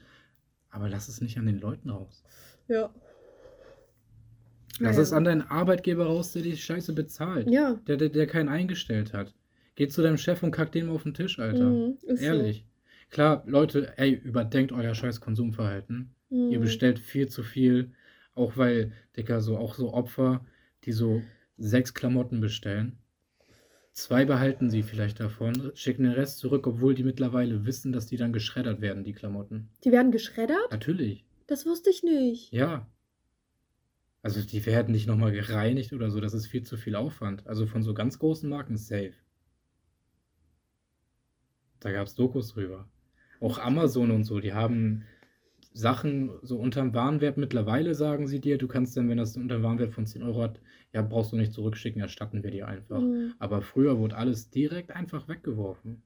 [0.71, 2.23] Aber lass es nicht an den Leuten raus.
[2.67, 2.89] Ja.
[4.79, 5.01] Lass Naja.
[5.01, 7.49] es an deinen Arbeitgeber raus, der die Scheiße bezahlt.
[7.49, 7.79] Ja.
[7.87, 9.33] Der, der, der keinen eingestellt hat.
[9.75, 11.65] Geh zu deinem Chef und kack dem auf den Tisch, Alter.
[11.69, 12.25] Mhm, ist so.
[13.09, 16.15] Klar, Leute, ey, überdenkt euer scheiß Konsumverhalten.
[16.29, 16.63] Ihr Mhm.
[16.63, 17.93] bestellt viel zu viel.
[18.33, 20.45] Auch weil, Dicker, so auch so Opfer,
[20.83, 21.21] die so
[21.57, 22.97] sechs Klamotten bestellen.
[23.93, 28.17] Zwei behalten sie vielleicht davon, schicken den Rest zurück, obwohl die mittlerweile wissen, dass die
[28.17, 29.69] dann geschreddert werden, die Klamotten.
[29.85, 30.69] Die werden geschreddert?
[30.69, 31.23] Natürlich.
[31.47, 32.51] Das wusste ich nicht.
[32.51, 32.89] Ja.
[34.21, 37.47] Also die werden nicht nochmal gereinigt oder so, das ist viel zu viel Aufwand.
[37.47, 39.13] Also von so ganz großen Marken safe.
[41.79, 42.89] Da gab es Dokus drüber.
[43.39, 45.03] Auch Amazon und so, die haben
[45.73, 49.91] Sachen so unterm Warenwert mittlerweile, sagen sie dir, du kannst dann, wenn das unter Warenwert
[49.93, 50.61] von 10 Euro hat,
[50.93, 53.01] ja, brauchst du nicht zurückschicken, erstatten wir dir einfach.
[53.01, 53.33] Mhm.
[53.39, 56.01] Aber früher wurde alles direkt einfach weggeworfen.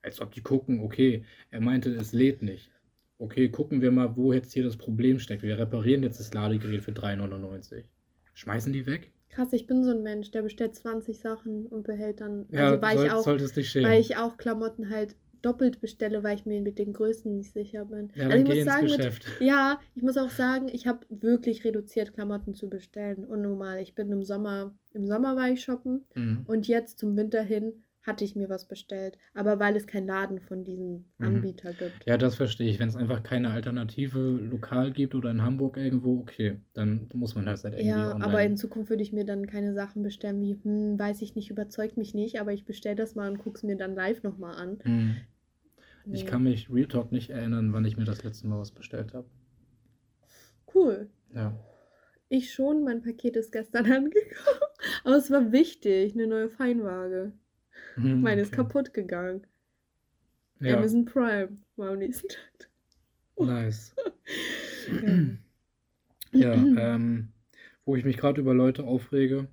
[0.00, 2.70] Als ob die gucken, okay, er meinte, es lädt nicht.
[3.18, 5.42] Okay, gucken wir mal, wo jetzt hier das Problem steckt.
[5.42, 7.84] Wir reparieren jetzt das Ladegerät für 3,99.
[8.32, 9.12] Schmeißen die weg?
[9.28, 12.46] Krass, ich bin so ein Mensch, der bestellt 20 Sachen und behält dann.
[12.50, 16.46] Ja, also weil soll, ich auch, weil ich auch Klamotten halt doppelt bestelle, weil ich
[16.46, 18.10] mir mit den Größen nicht sicher bin.
[18.14, 22.14] ja, also ich muss sagen, mit, ja, ich muss auch sagen, ich habe wirklich reduziert,
[22.14, 23.24] Klamotten zu bestellen.
[23.24, 26.44] Und normal, ich bin im Sommer, im Sommer war ich shoppen Mhm.
[26.46, 29.16] und jetzt zum Winter hin hatte ich mir was bestellt.
[29.32, 31.26] Aber weil es keinen Laden von diesem Mhm.
[31.26, 32.04] Anbieter gibt.
[32.06, 32.78] Ja, das verstehe ich.
[32.78, 37.46] Wenn es einfach keine Alternative lokal gibt oder in Hamburg irgendwo, okay, dann muss man
[37.46, 38.24] das halt irgendwie Ja, online.
[38.24, 41.50] aber in Zukunft würde ich mir dann keine Sachen bestellen wie, hm, weiß ich nicht,
[41.50, 44.54] überzeugt mich nicht, aber ich bestelle das mal und gucke es mir dann live nochmal
[44.56, 44.78] an.
[44.84, 45.16] Mhm.
[46.10, 46.30] Ich Nee.
[46.30, 49.28] kann mich Real Talk nicht erinnern, wann ich mir das letzte Mal was bestellt habe.
[50.74, 51.08] Cool.
[51.34, 51.54] Ja.
[52.28, 54.60] Ich schon, mein Paket ist gestern angekommen.
[55.04, 57.32] Aber es war wichtig, eine neue Feinwaage.
[57.96, 58.56] Mhm, Meine ist okay.
[58.56, 59.46] kaputt gegangen.
[60.60, 62.70] Ja, Amazon Prime war am nächsten Tag.
[63.38, 63.94] nice.
[66.32, 66.54] Ja.
[66.54, 67.32] Ja, ähm,
[67.84, 69.46] wo ich mich gerade über Leute aufrege,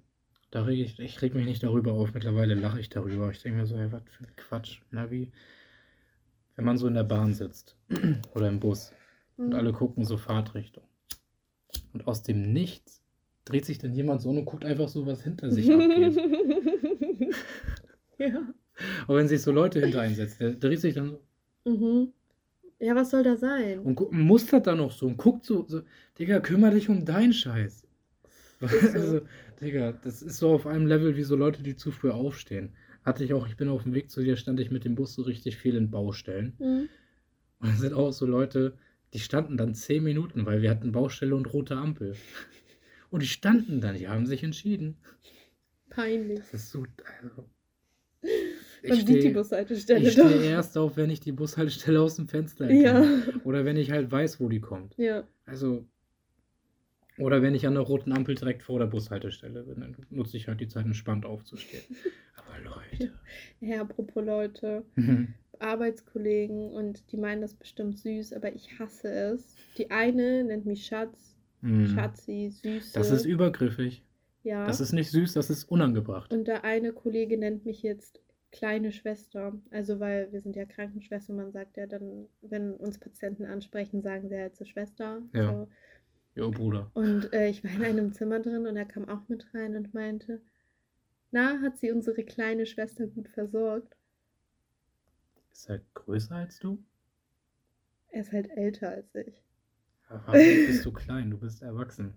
[0.50, 3.30] da reg ich, ich reg mich nicht darüber auf, mittlerweile lache ich darüber.
[3.32, 5.32] Ich denke mir so, hey, was für ein Quatsch, Navi.
[6.56, 7.76] Wenn man so in der Bahn sitzt
[8.36, 8.92] oder im Bus
[9.38, 9.54] und Mhm.
[9.56, 10.84] alle gucken so Fahrtrichtung.
[11.94, 13.02] Und aus dem Nichts
[13.46, 16.18] dreht sich dann jemand so und guckt einfach so, was hinter sich abgeht.
[18.18, 18.54] ja.
[19.08, 21.22] Aber wenn sich so Leute hinter einsetzen, der dreht sich dann so
[21.72, 22.14] Mhm.
[22.80, 23.80] Ja, was soll da sein?
[23.82, 25.82] und mustert dann noch so und guckt so, so
[26.18, 27.84] Digga, kümmere dich um deinen Scheiß.
[28.60, 28.68] so.
[28.96, 29.22] Also,
[29.62, 32.74] Digga, das ist so auf einem Level wie so Leute, die zu früh aufstehen.
[33.04, 35.14] Hatte ich auch, ich bin auf dem Weg zu dir, stand ich mit dem Bus
[35.16, 36.54] so richtig viel in Baustellen.
[36.60, 36.90] Mhm.
[37.60, 38.78] Und es sind auch so Leute,
[39.14, 42.16] die standen dann zehn Minuten, weil wir hatten Baustelle und rote Ampel.
[43.10, 44.98] Und die standen dann, die haben sich entschieden.
[45.90, 46.40] Peinlich.
[46.40, 46.86] Das ist so.
[47.22, 47.46] Also,
[48.88, 50.30] Man sieht die steh- Bushaltestelle Ich doch.
[50.30, 52.84] stehe erst auf, wenn ich die Bushaltestelle aus dem Fenster erkenne.
[53.28, 53.40] Ja.
[53.44, 54.96] Oder wenn ich halt weiß, wo die kommt.
[54.98, 55.28] Ja.
[55.46, 55.86] Also.
[57.22, 60.48] Oder wenn ich an der roten Ampel direkt vor der Bushaltestelle bin, dann nutze ich
[60.48, 61.84] halt die Zeit, entspannt aufzustehen.
[62.36, 63.12] Aber Leute.
[63.62, 64.84] Ja, apropos Leute,
[65.60, 69.56] Arbeitskollegen und die meinen das bestimmt süß, aber ich hasse es.
[69.78, 71.86] Die eine nennt mich Schatz, Hm.
[71.86, 72.94] Schatzi, Süße.
[72.94, 74.04] Das ist übergriffig.
[74.44, 74.66] ja.
[74.66, 76.34] Das ist nicht süß, das ist unangebracht.
[76.34, 78.20] Und der eine Kollege nennt mich jetzt
[78.52, 79.54] kleine Schwester.
[79.70, 84.28] Also weil wir sind ja Krankenschwester, man sagt ja dann, wenn uns Patienten ansprechen, sagen
[84.30, 85.22] sie halt zur Schwester.
[85.34, 85.52] Ja.
[85.52, 85.68] So.
[86.36, 86.90] Jo, Bruder.
[86.94, 89.94] Und äh, ich war in einem Zimmer drin und er kam auch mit rein und
[89.94, 90.42] meinte,
[91.32, 93.96] na, hat sie unsere kleine Schwester gut versorgt?
[95.52, 96.82] Ist er größer als du?
[98.10, 99.44] Er ist halt älter als ich.
[100.10, 102.14] Aber bist du klein, du bist erwachsen.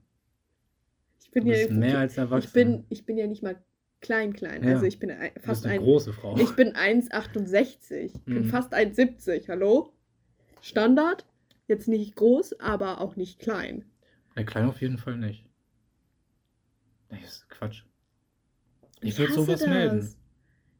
[1.21, 2.53] Ich bin Du ja bist mehr als ich erwachsen.
[2.53, 3.57] bin, ich bin ja nicht mal
[4.01, 4.63] klein, klein.
[4.63, 4.75] Ja.
[4.75, 5.81] Also ich bin fast eine ein.
[5.81, 6.37] große Frau.
[6.39, 7.97] Ich bin 1,68.
[8.15, 8.45] Ich bin Mhm.
[8.45, 9.49] fast 1,70.
[9.49, 9.93] Hallo?
[10.61, 11.25] Standard?
[11.67, 13.85] Jetzt nicht groß, aber auch nicht klein.
[14.37, 15.45] Ne, klein auf jeden Fall nicht.
[17.11, 17.85] Nee, ist Quatsch.
[19.01, 19.69] Ich, Ich würde sowas das.
[19.69, 20.17] melden.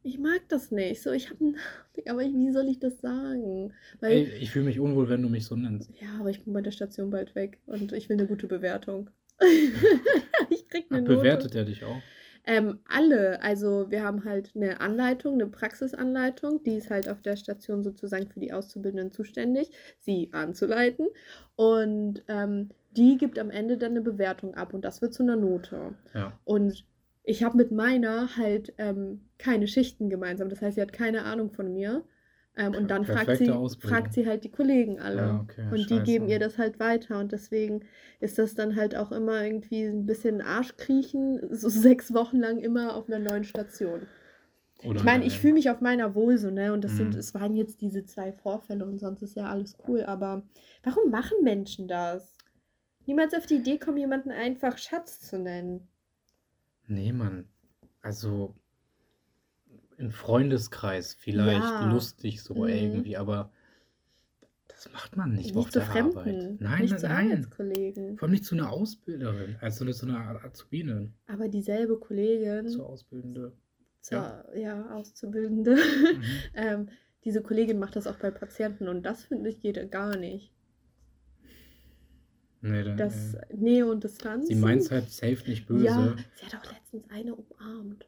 [0.03, 1.01] Ich mag das nicht.
[1.01, 1.53] So, ich habe,
[2.09, 3.73] aber ich, wie soll ich das sagen?
[4.01, 5.91] Weil, Ey, ich fühle mich unwohl, wenn du mich so nennst.
[5.99, 9.09] ja, aber ich bin bei der Station bald weg und ich will eine gute Bewertung.
[10.49, 11.13] ich krieg Ach, eine Note.
[11.17, 12.03] bewertet er dich auch?
[12.45, 17.35] Ähm, alle, also wir haben halt eine Anleitung, eine Praxisanleitung, die ist halt auf der
[17.35, 21.07] Station sozusagen für die Auszubildenden zuständig, sie anzuleiten.
[21.55, 25.35] Und ähm, die gibt am Ende dann eine Bewertung ab und das wird zu einer
[25.35, 25.95] Note.
[26.13, 26.37] Ja.
[26.45, 26.85] Und
[27.23, 31.49] ich habe mit meiner halt ähm, keine Schichten gemeinsam, das heißt, sie hat keine Ahnung
[31.49, 32.03] von mir.
[32.57, 35.17] Ähm, und dann fragt sie, fragt sie halt die Kollegen alle.
[35.17, 36.03] Ja, okay, und die scheiße.
[36.03, 37.19] geben ihr das halt weiter.
[37.19, 37.81] Und deswegen
[38.19, 42.95] ist das dann halt auch immer irgendwie ein bisschen Arschkriechen, so sechs Wochen lang immer
[42.95, 44.07] auf einer neuen Station.
[44.83, 45.41] Oder Ich meine, ich nein.
[45.41, 46.73] fühle mich auf meiner wohl so, ne?
[46.73, 47.19] Und das sind, Mhm.
[47.19, 50.03] es waren jetzt diese zwei Vorfälle und sonst ist ja alles cool.
[50.03, 50.43] Aber
[50.83, 52.35] warum machen Menschen das?
[53.05, 55.87] Niemals auf die Idee kommen, jemanden einfach Schatz zu nennen.
[56.87, 57.47] Nee, Mann.
[58.01, 58.55] Also
[59.97, 61.91] im Freundeskreis vielleicht Ja.
[61.91, 62.67] lustig so Mhm.
[62.69, 63.51] irgendwie, aber
[64.67, 66.61] das macht man nicht, Nicht auf zu der Fremden, Arbeit.
[66.61, 67.49] Nein, nicht nein, zu.
[68.17, 73.53] Vor allem nicht zu einer Ausbilderin, also zu einer Azubine, Aber dieselbe Kollegin, zur Ausbildende.
[74.01, 76.23] zur, ja, Auszubildende, Mhm.
[76.55, 76.89] ähm,
[77.23, 80.51] diese Kollegin macht das auch bei Patienten und das finde ich geht gar nicht.
[82.61, 84.47] Nee, dann, Das äh, Nähe und Distanz.
[84.47, 85.85] sie meint es halt safe nicht böse.
[85.85, 88.05] Ja, sie hat auch letztens eine umarmt.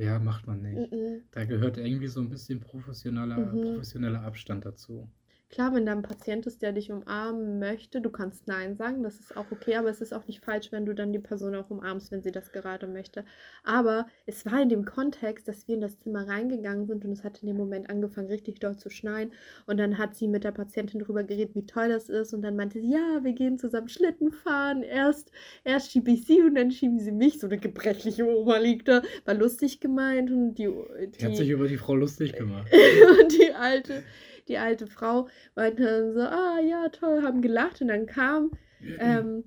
[0.00, 0.90] Ja, macht man nicht.
[0.92, 1.22] Mhm.
[1.32, 3.60] Da gehört irgendwie so ein bisschen professioneller, Mhm.
[3.62, 5.08] professioneller Abstand dazu.
[5.50, 9.18] Klar, wenn da ein Patient ist, der dich umarmen möchte, du kannst Nein sagen, das
[9.18, 11.70] ist auch okay, aber es ist auch nicht falsch, wenn du dann die Person auch
[11.70, 13.24] umarmst, wenn sie das gerade möchte.
[13.64, 17.24] Aber es war in dem Kontext, dass wir in das Zimmer reingegangen sind und es
[17.24, 19.32] hat in dem Moment angefangen, richtig doll zu schneien.
[19.66, 22.32] Und dann hat sie mit der Patientin darüber geredet, wie toll das ist.
[22.32, 24.84] Und dann meinte sie, ja, wir gehen zusammen Schlitten fahren.
[24.84, 25.32] Erst,
[25.64, 27.40] erst schiebe ich sie und dann schieben sie mich.
[27.40, 29.02] So eine gebrechliche Oma liegt da.
[29.24, 30.70] War lustig gemeint und die,
[31.18, 32.68] Die hat sich über die Frau lustig gemacht.
[33.20, 34.04] und die alte,
[34.50, 38.52] die alte Frau meinte dann so, ah ja, toll, haben gelacht und dann kam
[38.98, 39.44] ähm,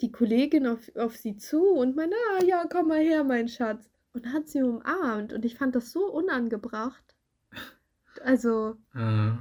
[0.00, 3.90] die Kollegin auf, auf sie zu und meinte, ah ja, komm mal her, mein Schatz.
[4.14, 7.16] Und hat sie umarmt und ich fand das so unangebracht.
[8.24, 9.38] Also, Ah.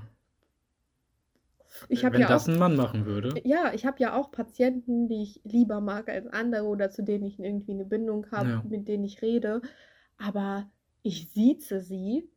[1.89, 3.41] ich habe Wenn ja das auch, ein Mann machen würde.
[3.43, 7.25] ja, ich habe ja auch Patienten, die ich lieber mag als andere oder zu denen
[7.25, 8.63] ich irgendwie eine Bindung habe, Ja.
[8.69, 9.61] mit denen ich rede.
[10.17, 10.69] Aber
[11.03, 12.29] ich sieze sie,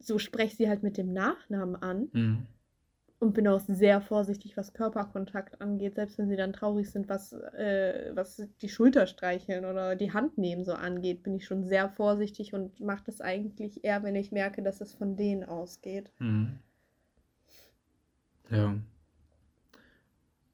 [0.00, 2.08] so spreche sie halt mit dem Nachnamen an.
[2.12, 2.46] Mhm.
[3.20, 7.32] und bin auch sehr vorsichtig, was Körperkontakt angeht, selbst wenn sie dann traurig sind, was,
[7.32, 11.88] äh, was die Schulter streicheln oder die Hand nehmen so angeht, bin ich schon sehr
[11.88, 16.12] vorsichtig und mache das eigentlich eher, wenn ich merke, dass es von denen ausgeht.
[16.20, 16.60] Mhm.
[18.50, 18.76] Ja.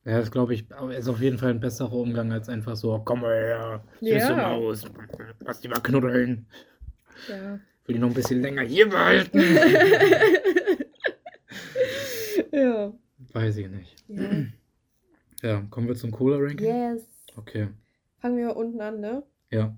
[0.07, 0.65] Ja, das glaube ich,
[0.97, 4.37] ist auf jeden Fall ein besserer Umgang als einfach so, komm mal her, Ja.
[4.37, 4.85] Maus,
[5.41, 6.47] lass die mal knuddeln.
[7.29, 7.59] Ja.
[7.87, 9.39] Will die noch ein bisschen länger hier behalten?
[12.53, 12.93] ja.
[13.33, 13.97] Weiß ich nicht.
[14.09, 14.31] ja.
[15.43, 16.67] Ja, kommen wir zum Cola-Ranking?
[16.67, 17.03] Yes.
[17.37, 17.69] Okay.
[18.19, 19.23] Fangen wir unten an, ne?
[19.51, 19.77] Ja.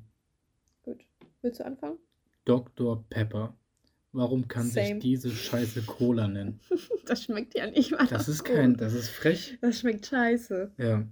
[0.84, 1.04] Gut.
[1.42, 1.98] Willst du anfangen?
[2.44, 3.04] Dr.
[3.10, 3.56] Pepper.
[4.12, 4.86] Warum kann Same.
[4.86, 6.60] sich diese Scheiße Cola nennen?
[7.06, 8.04] Das schmeckt ja nicht mal.
[8.08, 8.56] Das ist gut.
[8.56, 9.56] kein, das ist frech.
[9.60, 10.72] Das schmeckt scheiße.
[10.76, 11.06] Ja.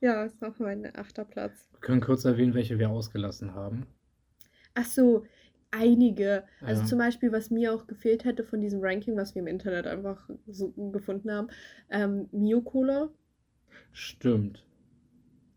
[0.00, 1.66] Ja, ist noch mein achter Platz.
[1.72, 3.86] Wir können kurz erwähnen, welche wir ausgelassen haben.
[4.74, 5.24] Ach so,
[5.70, 6.44] einige.
[6.62, 6.86] Also Ja.
[6.88, 10.28] zum Beispiel, was mir auch gefehlt hätte von diesem Ranking, was wir im Internet einfach
[10.46, 11.48] so gefunden haben,
[11.90, 13.10] ähm, Mio Cola
[13.92, 14.64] Stimmt.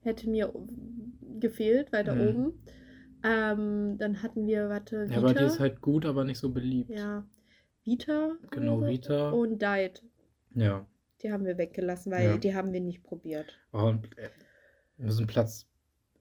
[0.01, 0.53] hätte mir
[1.39, 2.21] gefehlt, weiter Mhm.
[2.21, 2.53] oben.
[3.23, 5.13] Ähm, dann hatten wir, warte, Vita.
[5.13, 6.89] Ja, aber die ist halt gut, aber nicht so beliebt.
[6.89, 7.25] ja,
[7.83, 8.31] Vita.
[8.49, 8.81] Genau.
[8.81, 9.29] Vita.
[9.31, 10.03] Und Diet.
[10.55, 10.85] Ja.
[11.21, 12.37] Die haben wir weggelassen, weil Ja.
[12.37, 13.59] die haben wir nicht probiert.
[13.73, 14.29] Oh, und äh,
[14.97, 15.67] wir müssen Platz.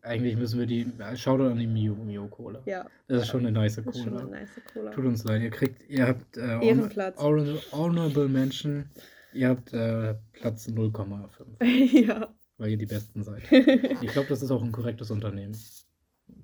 [0.03, 0.87] Eigentlich müssen wir die.
[1.17, 2.61] Shoutout an die Mio, Mio Cola.
[2.67, 4.21] Ja, Das ist schon eine nice das ist schon Cola.
[4.23, 4.91] eine nice Cola.
[4.93, 7.21] Tut uns leid, ihr kriegt, ihr habt äh, Ehrenplatz.
[7.21, 8.87] honor- Honorable Mention,
[9.35, 11.27] ihr habt äh, Platz 0,5,
[12.07, 12.29] ja.
[12.59, 13.43] weil ihr die Besten seid.
[13.51, 15.57] Ich glaube, das ist auch ein korrektes Unternehmen.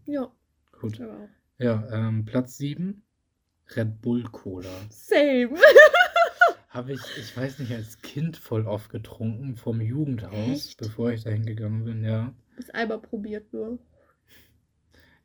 [0.05, 0.31] ja,
[0.79, 1.01] Gut.
[1.59, 3.03] Ja, ähm, Platz 7,
[3.75, 4.69] Red Bull Cola.
[4.91, 5.51] Same.
[6.69, 10.35] Habe ich, ich weiß nicht, als Kind voll oft getrunken vom Jugendhaus,
[10.69, 10.77] Echt?
[10.79, 12.35] bevor ich dahin gegangen bin, ja.
[12.57, 13.79] Bis einmal probiert nur.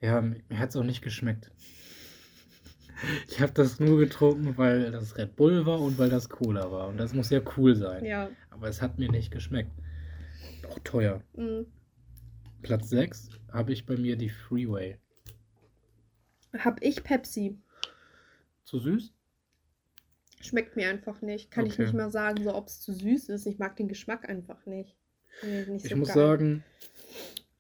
[0.01, 1.51] Ja, mir hat es auch nicht geschmeckt.
[3.29, 6.88] Ich habe das nur getrunken, weil das Red Bull war und weil das Cola war.
[6.88, 8.05] Und das muss ja cool sein.
[8.05, 8.29] Ja.
[8.51, 9.71] Aber es hat mir nicht geschmeckt.
[10.67, 11.23] Auch teuer.
[11.36, 11.61] mm.
[12.61, 14.97] Platz 6 habe ich bei mir die Freeway.
[16.57, 17.57] Hab ich Pepsi.
[18.65, 19.13] Zu süß?
[20.41, 21.49] Schmeckt mir einfach nicht.
[21.49, 21.84] Kann ich Okay.
[21.84, 23.47] nicht mal sagen, so ob es zu süß ist.
[23.47, 24.95] Ich mag den Geschmack einfach nicht.
[25.43, 26.15] Nicht Ich so muss geil.
[26.17, 26.63] sagen,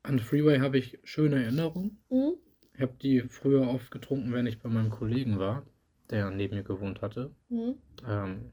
[0.03, 1.97] an Freeway habe ich schöne Erinnerungen.
[2.09, 2.33] Mhm.
[2.73, 5.63] Ich habe die früher oft getrunken, wenn ich bei meinem Kollegen war,
[6.09, 7.31] der neben mir gewohnt hatte.
[7.49, 7.75] Mhm.
[8.07, 8.51] Ähm,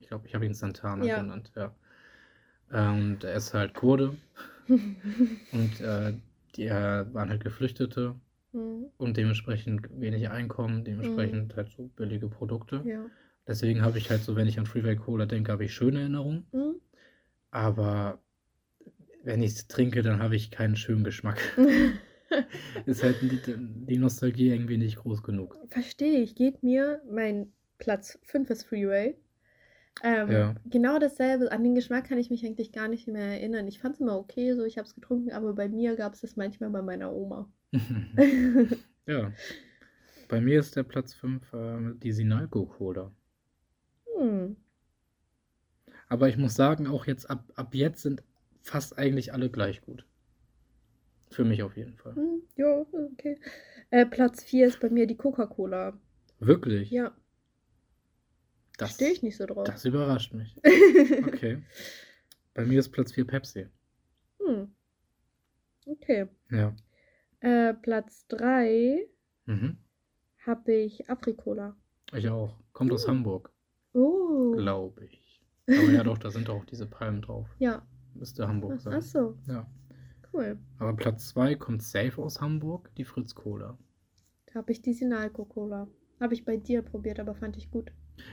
[0.00, 1.20] ich glaube, ich habe ihn Santana Ja.
[1.20, 1.74] genannt, ja.
[2.72, 4.16] Ähm, Und er ist halt Kurde
[5.52, 6.14] und äh,
[6.56, 8.14] die äh, waren halt Geflüchtete
[8.52, 8.86] Mhm.
[8.98, 12.82] und dementsprechend wenig Einkommen, dementsprechend halt so billige Produkte.
[12.84, 13.06] Ja.
[13.46, 16.46] Deswegen habe ich halt so, wenn ich an Freeway Cola denke, habe ich schöne Erinnerungen.
[16.52, 16.74] Mhm.
[17.50, 18.18] Aber
[19.24, 21.40] wenn ich es trinke, dann habe ich keinen schönen Geschmack.
[22.86, 25.58] ist halt die, die Nostalgie irgendwie nicht groß genug.
[25.68, 26.34] Verstehe ich.
[26.34, 29.16] Geht mir, mein Platz 5 ist Freeway.
[30.02, 30.54] Ähm, Ja.
[30.64, 31.52] Genau dasselbe.
[31.52, 33.68] An den Geschmack kann ich mich eigentlich gar nicht mehr erinnern.
[33.68, 36.22] Ich fand es immer okay, so ich habe es getrunken, aber bei mir gab es
[36.22, 37.50] das manchmal bei meiner Oma.
[39.06, 39.32] ja.
[40.28, 43.12] Bei mir ist der Platz 5 äh, die Sinalco Cola.
[44.18, 44.56] hm.
[46.08, 48.22] Aber ich muss sagen, auch jetzt ab, ab jetzt sind
[48.62, 50.06] fast eigentlich alle gleich gut.
[51.30, 52.14] Für mich auf jeden Fall.
[52.14, 53.38] Hm, ja, okay.
[53.90, 55.98] Äh, Platz 4 ist bei mir die Coca-Cola.
[56.40, 56.90] Wirklich?
[56.90, 57.16] Ja,
[58.78, 59.64] das, stehe ich nicht so drauf.
[59.64, 60.56] das überrascht mich.
[61.26, 61.62] Okay.
[62.54, 63.66] Bei mir ist Platz 4 Pepsi.
[64.44, 64.74] hm.
[65.86, 66.28] Okay.
[66.50, 66.74] Ja.
[67.40, 69.08] Äh, Platz 3
[69.46, 69.76] Mhm.
[70.46, 71.76] habe ich Afrikola.
[72.12, 72.56] Ich auch.
[72.72, 73.08] Kommt aus Uh.
[73.08, 73.50] Hamburg,
[73.94, 74.52] Oh.
[74.52, 75.42] glaube ich.
[75.66, 77.48] Aber ja doch, da sind auch diese Palmen drauf.
[77.58, 77.84] Ja.
[78.14, 78.94] Müsste Hamburg sein.
[78.96, 79.66] ach so, Ja.
[80.32, 80.58] cool.
[80.78, 83.76] Aber Platz 2 kommt safe aus Hamburg, die Fritz Cola.
[84.46, 85.88] Da habe ich die Sinalco Cola.
[86.20, 87.90] Habe ich bei dir probiert, aber fand ich gut.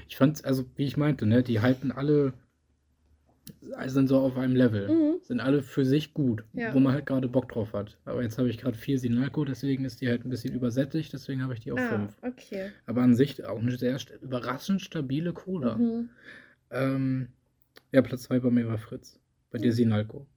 [0.08, 2.34] Ich fand, also wie ich meinte, ne, die halten alle,
[3.74, 4.88] also sind so auf einem Level.
[4.90, 5.20] Mhm.
[5.24, 6.74] Sind alle für sich gut, Ja.
[6.74, 7.98] wo man halt gerade Bock drauf hat.
[8.06, 11.42] Aber jetzt habe ich gerade vier Sinalco, deswegen ist die halt ein bisschen übersättigt, deswegen
[11.42, 12.18] habe ich die auf Ah, fünf.
[12.22, 12.72] okay.
[12.86, 15.78] Aber an sich auch eine sehr überraschend stabile Cola.
[15.78, 16.10] Mhm.
[16.72, 17.28] Ähm,
[17.92, 19.20] ja, Platz 2 bei mir war Fritz.
[19.52, 19.76] Bei dir Mhm.
[19.76, 20.28] Sinalco.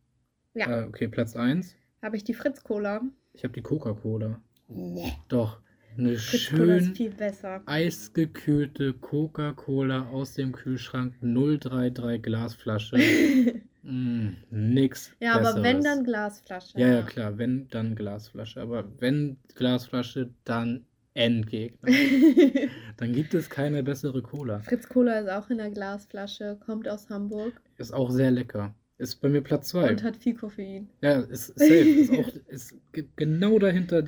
[0.54, 0.82] Ja.
[0.82, 1.76] Äh, okay, Platz 1.
[2.02, 3.02] Habe ich die Fritz Cola?
[3.32, 4.40] Ich habe die Coca-Cola.
[4.68, 5.12] Nee.
[5.28, 5.60] Doch.
[5.96, 7.62] Eine Fritz Cola ist schön viel besser.
[7.66, 12.96] eisgekühlte Coca-Cola aus dem Kühlschrank 033 Glasflasche.
[13.82, 15.12] mm, nix.
[15.20, 15.84] ja, aber wenn Besseres.
[15.84, 16.78] dann Glasflasche.
[16.80, 17.38] Ja, ja, klar.
[17.38, 18.60] Wenn, dann Glasflasche.
[18.60, 21.90] Aber wenn Glasflasche, dann Endgegner.
[22.96, 24.60] dann gibt es keine bessere Cola.
[24.60, 28.74] Fritz Cola ist auch in der Glasflasche, kommt aus Hamburg Ist auch sehr lecker.
[28.98, 29.90] Ist bei mir Platz 2.
[29.90, 30.88] und hat viel Koffein.
[31.00, 31.74] Ja, ist safe.
[31.74, 34.02] Ist auch ist ge- genau dahinter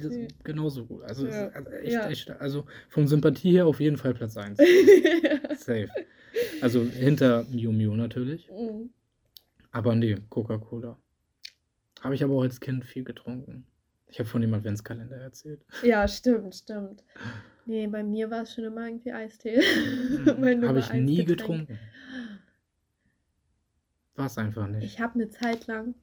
[0.44, 1.02] genauso gut.
[1.02, 1.46] Also, Ja.
[1.46, 2.08] ist, also echt, Ja.
[2.10, 4.58] echt, also von Sympathie her auf jeden Fall Platz 1.
[5.56, 5.88] Safe.
[6.60, 8.48] Also hinter Miu Miu natürlich.
[8.50, 8.90] Mhm.
[9.72, 10.96] Aber nee, Coca-Cola.
[12.00, 13.66] Habe ich aber auch als Kind viel getrunken.
[14.08, 15.64] Ich habe von dem Adventskalender erzählt.
[15.82, 17.02] ja, stimmt, stimmt.
[17.66, 19.60] Nee, bei mir war es schon immer irgendwie Eistee.
[20.38, 21.78] Mein Habe ich nie getrunken.
[24.16, 24.84] War es einfach nicht.
[24.84, 25.94] Ich habe eine Zeit lang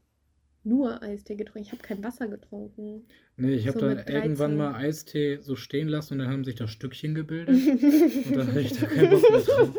[0.64, 1.66] nur Eistee getrunken.
[1.68, 3.06] Ich habe kein Wasser getrunken.
[3.38, 4.58] Nee, ich habe So dann irgendwann 13.
[4.58, 7.56] mal Eistee so stehen lassen und dann haben sich da Stückchen gebildet.
[8.28, 9.76] und dann hatte ich da keinen Bock mehr drauf.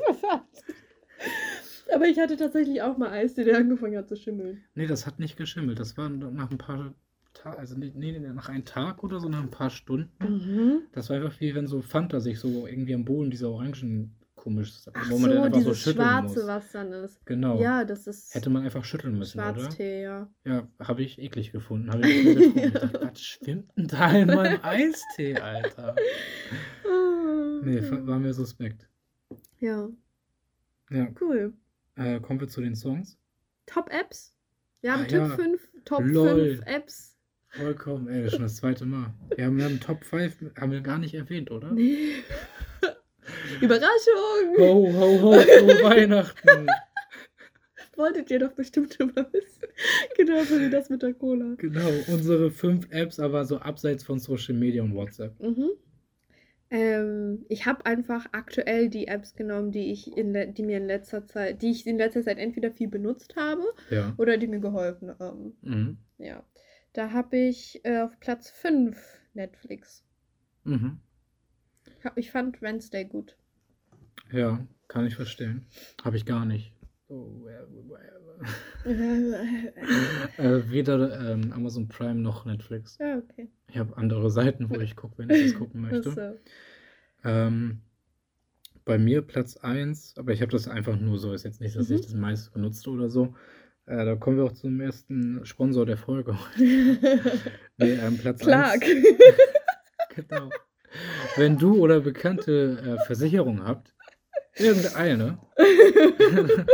[1.94, 4.64] Aber ich hatte tatsächlich auch mal Eistee, der angefangen hat zu schimmeln.
[4.74, 5.78] Nee, das hat nicht geschimmelt.
[5.78, 6.94] Das war nach ein paar
[7.34, 10.10] Tagen, also nee, nee, nach einem Tag oder so, nach ein paar Stunden.
[10.20, 10.82] Mhm.
[10.92, 14.72] Das war einfach wie wenn so Fanta sich so irgendwie am Boden dieser Orangen komisch,
[14.92, 16.46] Ach wo man so, dann einfach so schütteln Schwarze, muss.
[16.48, 17.24] was dann ist.
[17.26, 17.60] Genau.
[17.60, 19.54] Ja, das ist Hätte man einfach schütteln müssen, oder?
[19.54, 20.28] Schwarztee, ja.
[20.44, 21.90] Ja, habe ich eklig gefunden.
[21.92, 22.72] Habe ich getrunken.
[22.72, 25.94] Dachte, was schwimmt denn da in meinem Eistee, Alter?
[27.62, 28.88] Nee, fa- war mir suspekt.
[29.60, 29.88] Ja,
[30.90, 31.52] Ja, cool.
[31.96, 33.16] äh, kommen wir zu den Songs.
[33.66, 34.34] Top-Apps?
[34.80, 35.28] Wir haben Ah, Tipp ja.
[35.36, 36.56] 5, Top Lol.
[36.56, 37.16] 5 Apps.
[37.50, 39.14] Vollkommen, ey, das ist schon das zweite Mal.
[39.36, 41.70] Wir haben, wir haben Top 5, haben wir gar nicht erwähnt, oder?
[41.70, 42.14] Nee.
[43.60, 44.56] Überraschung!
[44.58, 45.42] Ho, ho, ho, frohe
[45.82, 46.66] Weihnachten.
[47.96, 49.62] Wolltet ihr doch bestimmt immer wissen.
[50.16, 51.54] Genauso wie das mit der Cola.
[51.58, 55.38] Genau, unsere fünf Apps, aber so abseits von Social Media und WhatsApp.
[55.40, 55.70] Mhm.
[56.70, 61.26] Ähm, ich habe einfach aktuell die Apps genommen, die ich in die mir in letzter
[61.26, 64.14] Zeit, die ich in letzter Zeit entweder viel benutzt habe Ja.
[64.16, 65.54] oder die mir geholfen haben.
[65.60, 65.98] Mhm.
[66.16, 66.42] Ja.
[66.94, 68.96] Da habe ich äh, auf Platz 5
[69.34, 70.02] Netflix.
[70.64, 70.98] Mhm.
[72.16, 73.36] Ich fand Wednesday gut.
[74.30, 75.66] Ja, kann ich verstehen.
[76.04, 76.72] Habe ich gar nicht.
[77.08, 77.46] Oh,
[80.38, 82.98] äh, weder ähm, Amazon Prime noch Netflix.
[82.98, 83.48] ja, okay.
[83.68, 86.08] Ich habe andere Seiten, wo ich gucke, wenn ich das gucken möchte.
[86.10, 86.38] Achso.
[87.24, 87.80] Ähm,
[88.84, 91.88] bei mir Platz 1, aber ich habe das einfach nur so, ist jetzt nicht, dass
[91.88, 91.94] Mhm.
[91.96, 93.34] ich das meiste benutze oder so.
[93.86, 96.36] Äh, da kommen wir auch zum ersten Sponsor der Folge.
[96.56, 98.82] nee, ähm, Platz Clark.
[98.82, 99.06] 1.
[100.14, 100.50] Genau.
[101.36, 103.94] Wenn du oder bekannte äh, Versicherung habt,
[104.56, 105.38] irgendeine,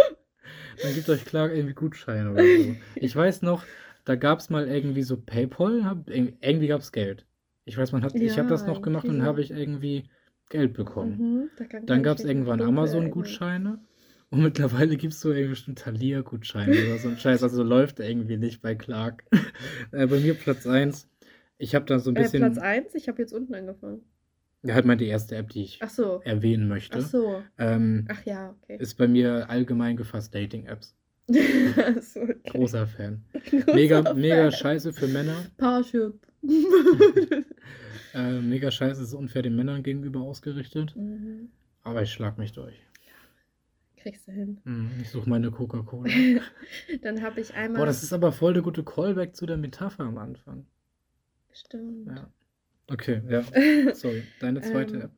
[0.82, 2.76] dann gibt euch Clark irgendwie Gutscheine oder so.
[2.96, 3.64] Ich weiß noch,
[4.04, 7.26] da gab es mal irgendwie so PayPal, hab, ir- irgendwie gab es Geld.
[7.64, 10.08] Ich weiß, man hat, ich habe das Ja, noch gemacht und habe ich irgendwie
[10.48, 11.50] Geld bekommen.
[11.58, 13.78] Mhm, Dann gab es irgendwann Amazon-Gutscheine
[14.30, 17.42] und mittlerweile gibt es so irgendwie bestimmt Thalia-Gutscheine oder so ein Scheiß.
[17.42, 19.24] Also läuft irgendwie nicht bei Clark.
[19.92, 21.08] äh, bei mir Platz 1.
[21.58, 22.16] Ich habe da so ein.
[22.16, 22.40] Äh, bisschen.
[22.40, 24.02] Platz 1, ich habe jetzt unten angefangen.
[24.62, 26.20] Ja, halt mal die erste App, die ich so.
[26.24, 26.98] erwähnen möchte.
[26.98, 27.42] Ach so.
[27.58, 28.76] Ähm, Ach ja, okay.
[28.80, 30.94] ist bei mir allgemein gefasst Dating-Apps.
[32.00, 32.36] So, okay.
[32.50, 33.22] Großer Fan.
[33.50, 34.52] Großer Mega, mega Fan.
[34.52, 35.36] scheiße für Männer.
[35.58, 36.14] Parship.
[38.14, 40.96] Äh, mega scheiße ist unfair den Männern gegenüber ausgerichtet.
[40.96, 41.50] Mhm.
[41.82, 42.74] Aber ich schlag mich durch.
[43.98, 44.58] Kriegst du hin.
[44.64, 46.10] Hm, Ich suche meine Coca-Cola.
[47.02, 47.80] Dann habe ich einmal.
[47.80, 50.64] Boah, das ist aber voll der gute Callback zu der Metapher am Anfang.
[51.52, 52.06] Stimmt.
[52.08, 52.30] Ja.
[52.90, 53.42] Okay, ja.
[53.94, 54.26] Sorry.
[54.38, 55.12] Deine zweite Ähm, App.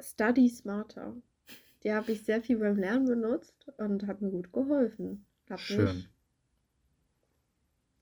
[0.00, 1.16] Study Smarter.
[1.84, 5.26] Die habe ich sehr viel beim Lernen benutzt und hat mir gut geholfen.
[5.48, 5.70] Hat Schön.
[5.70, 6.10] mich,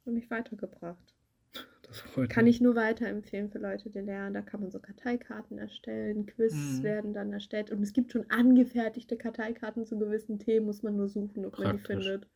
[0.04, 1.14] hat mich weitergebracht.
[1.82, 2.46] Das freut Kann mich.
[2.46, 4.32] ich nur weiterempfehlen für Leute, die lernen.
[4.32, 6.82] Da kann man so Karteikarten erstellen, Quiz Mhm.
[6.82, 11.08] werden dann erstellt und es gibt schon angefertigte Karteikarten zu gewissen Themen, muss man nur
[11.10, 11.78] suchen, ob man die Praktisch.
[11.78, 12.26] findet.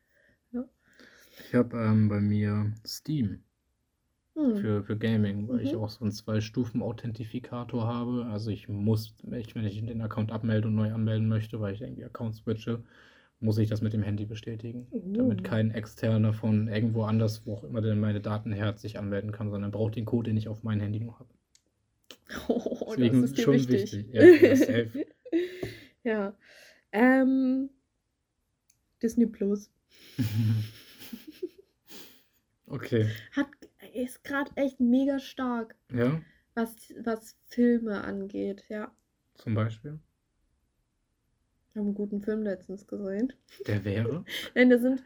[1.38, 3.44] Ich habe ähm, bei mir Steam
[4.36, 4.56] Hm.
[4.56, 5.78] für, für Gaming, weil ich Mhm.
[5.80, 8.26] auch so einen Zwei-Stufen-Authentifikator habe.
[8.26, 11.80] Also ich muss, ich, wenn ich den Account abmelde und neu anmelden möchte, weil ich
[11.82, 12.82] irgendwie Account switche,
[13.40, 14.86] muss ich das mit dem Handy bestätigen.
[15.16, 15.42] Damit Oh.
[15.42, 19.50] kein externer von irgendwo anders, wo auch immer denn meine Daten her sich anmelden kann,
[19.50, 21.30] sondern braucht den Code, den ich auf mein Handy noch habe.
[22.48, 23.92] Oh, Deswegen das ist schon wichtig.
[23.92, 24.06] wichtig.
[24.12, 24.22] Ja,
[26.04, 26.34] ja.
[26.92, 27.70] Ähm,
[29.02, 29.70] Disney Plus
[32.68, 33.08] okay.
[33.32, 33.48] hat
[33.94, 36.20] ist gerade echt mega stark, Ja,
[36.54, 38.64] was, was Filme angeht.
[38.68, 38.92] Ja,
[39.34, 39.98] zum Beispiel.
[41.72, 43.32] wir haben einen guten Film letztens gesehen.
[43.66, 44.24] Der wäre.
[44.54, 45.02] Nein, da sind,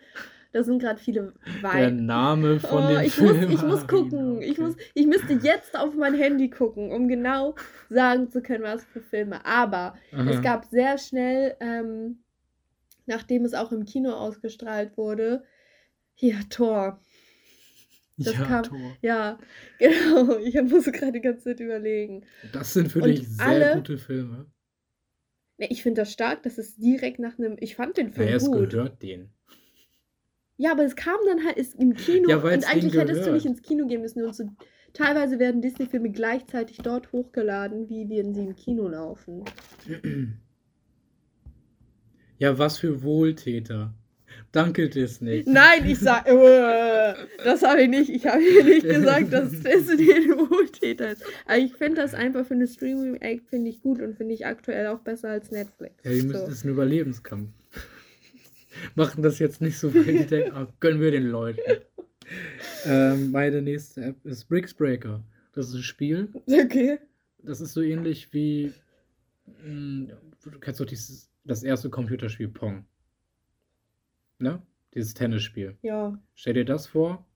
[0.52, 2.06] da sind gerade viele Der Wein.
[2.06, 3.40] Name von Oh, dem ich Film.
[3.48, 4.42] muss, ich muss Ah, gucken.
[4.42, 4.62] Ich, okay.
[4.62, 7.54] muss, ich müsste jetzt auf mein Handy gucken, um genau
[7.88, 9.44] sagen zu können, was für Filme.
[9.46, 9.94] Aber
[10.26, 10.40] es Aha.
[10.40, 12.22] gab sehr schnell, ähm,
[13.06, 15.44] nachdem es auch im Kino ausgestrahlt wurde,
[16.14, 17.00] hier Tor.
[18.18, 18.96] Das ja, kam- Tor.
[19.02, 19.38] Ja,
[19.78, 20.38] genau.
[20.38, 22.24] Ich muss gerade die ganze Zeit überlegen.
[22.52, 24.46] Das sind für Und dich sehr alle- gute Filme.
[25.58, 27.56] Ne, ich finde das stark, dass es direkt nach einem.
[27.60, 28.70] Ich fand den Film Naja, es gut.
[28.70, 29.30] gehört denen.
[30.56, 33.46] Ja, aber es kam dann halt ist im Kino Ja, und eigentlich hättest du nicht
[33.46, 34.24] ins Kino gehen müssen.
[34.24, 34.44] Und so,
[34.92, 39.44] teilweise werden Disney-Filme gleichzeitig dort hochgeladen, wie wenn sie im Kino laufen.
[42.38, 43.94] Ja, was für Wohltäter.
[44.52, 45.44] Danke, Disney.
[45.46, 48.08] Nein, ich sag, äh, das habe ich nicht.
[48.08, 51.22] Ich habe hier nicht gesagt, dass Disney ein Wohltäter ist.
[51.46, 54.86] Aber ich finde das einfach für eine Streaming-Act finde ich gut und finde ich aktuell
[54.86, 55.94] auch besser als Netflix.
[56.02, 56.46] Ja, die müssen, so.
[56.46, 57.50] das ist ein Überlebenskampf.
[58.94, 61.60] machen das jetzt nicht so, weil die denken, ah, gönnen wir den Leuten.
[62.84, 65.22] Ähm, meine nächste App ist Bricksbreaker.
[65.52, 66.28] Das ist ein Spiel.
[66.46, 66.98] Okay.
[67.42, 68.72] Das ist so ähnlich wie.
[69.64, 70.12] Mh,
[70.44, 72.84] du kennst doch dieses, das erste Computerspiel Pong.
[74.38, 74.62] Ne?
[74.94, 75.76] Dieses Tennisspiel.
[75.82, 76.18] Ja.
[76.34, 77.26] Stell dir das vor,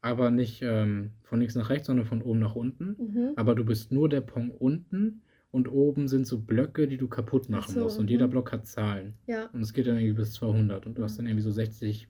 [0.00, 2.96] aber nicht ähm, von links nach rechts, sondern von oben nach unten.
[2.98, 3.32] Mhm.
[3.36, 7.48] Aber du bist nur der Pong unten und oben sind so Blöcke, die du kaputt
[7.48, 7.98] machen so, musst.
[7.98, 8.32] Und jeder mhm.
[8.32, 9.14] Block hat Zahlen.
[9.26, 9.46] Ja.
[9.52, 10.86] Und es geht dann irgendwie bis 200.
[10.86, 12.08] Und du hast dann irgendwie so 60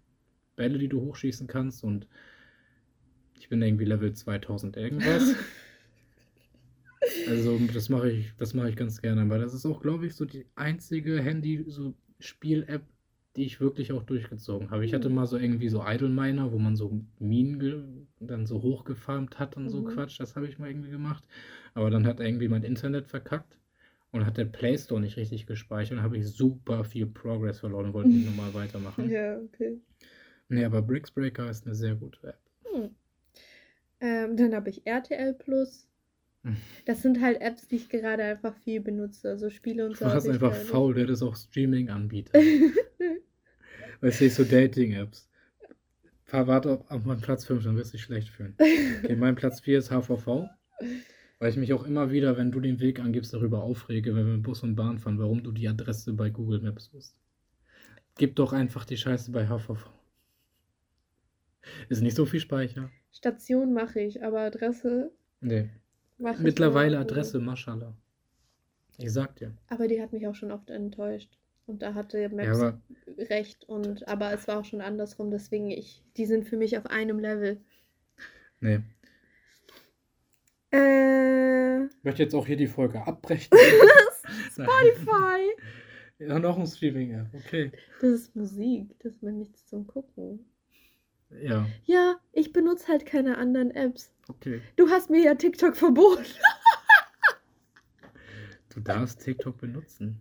[0.57, 1.85] Bälle, die du hochschießen kannst.
[1.85, 2.07] Und
[3.39, 5.35] ich bin irgendwie Level 2000 irgendwas.
[7.29, 10.15] Also das mache ich, das mache ich ganz gerne, weil das ist auch, glaube ich,
[10.15, 12.83] so die einzige Handy-Spiel-App,
[13.37, 14.85] die ich wirklich auch durchgezogen habe.
[14.85, 15.15] Ich hatte Mhm.
[15.17, 19.69] mal so irgendwie so Idle Miner, wo man so Minen dann so hochgefarmt hat und
[19.69, 19.87] so Mhm.
[19.87, 20.19] Quatsch.
[20.21, 21.25] Das habe ich mal irgendwie gemacht.
[21.75, 23.59] Aber dann hat irgendwie mein Internet verkackt
[24.13, 27.87] und hat der Play Store nicht richtig gespeichert und habe ich super viel Progress verloren
[27.87, 29.11] und wollte nicht nochmal weitermachen.
[29.11, 29.79] Ja, okay.
[30.49, 32.41] Nee, aber Bricksbreaker ist eine sehr gute App.
[32.73, 32.91] Hm.
[34.01, 35.89] Ähm, dann habe ich RTL Plus.
[36.87, 39.29] Das sind halt Apps, die ich gerade einfach viel benutze.
[39.31, 40.05] Also Spiele und Du so.
[40.05, 42.37] warst hab ich einfach faul, der das auch Streaming anbietet.
[44.01, 45.29] Weißt du, so Dating-Apps.
[46.31, 48.55] Warte auf, meinen Platz 5, dann wirst du dich schlecht fühlen.
[48.59, 50.49] Okay, mein Platz 4 ist HVV.
[51.39, 54.35] Weil ich mich auch immer wieder, wenn du den Weg angibst, darüber aufrege, wenn wir
[54.35, 57.15] mit Bus und Bahn fahren, warum du die Adresse bei Google Maps suchst.
[58.17, 59.91] Gib doch einfach die Scheiße bei HVV.
[61.89, 62.91] Ist nicht so viel Speicher.
[63.13, 65.71] Station mache ich, aber Adresse Nee.
[66.19, 67.95] Mittlerweile Adresse, Maschallah.
[68.99, 69.55] Ich sag dir.
[69.69, 71.39] Aber die hat mich auch schon oft enttäuscht.
[71.67, 72.81] Und da hatte Ja, Maps aber
[73.19, 73.65] recht.
[73.69, 75.31] Und, aber es war auch schon andersrum.
[75.31, 77.61] Deswegen, ich, die sind für mich auf einem Level.
[78.61, 78.81] nee.
[80.71, 83.51] Äh, Ich möchte jetzt auch hier die Folge abbrechen.
[84.51, 85.51] Spotify.
[86.19, 87.27] Ja, noch ein Streaming-App.
[87.35, 87.73] Okay.
[88.01, 88.95] Das ist Musik.
[89.01, 90.45] Das ist mir nichts zum Gucken.
[91.43, 94.15] Ja, Ja, ich benutze halt keine anderen Apps.
[94.29, 94.63] okay.
[94.77, 96.25] Du hast mir ja TikTok verboten.
[98.71, 100.19] Du darfst TikTok benutzen.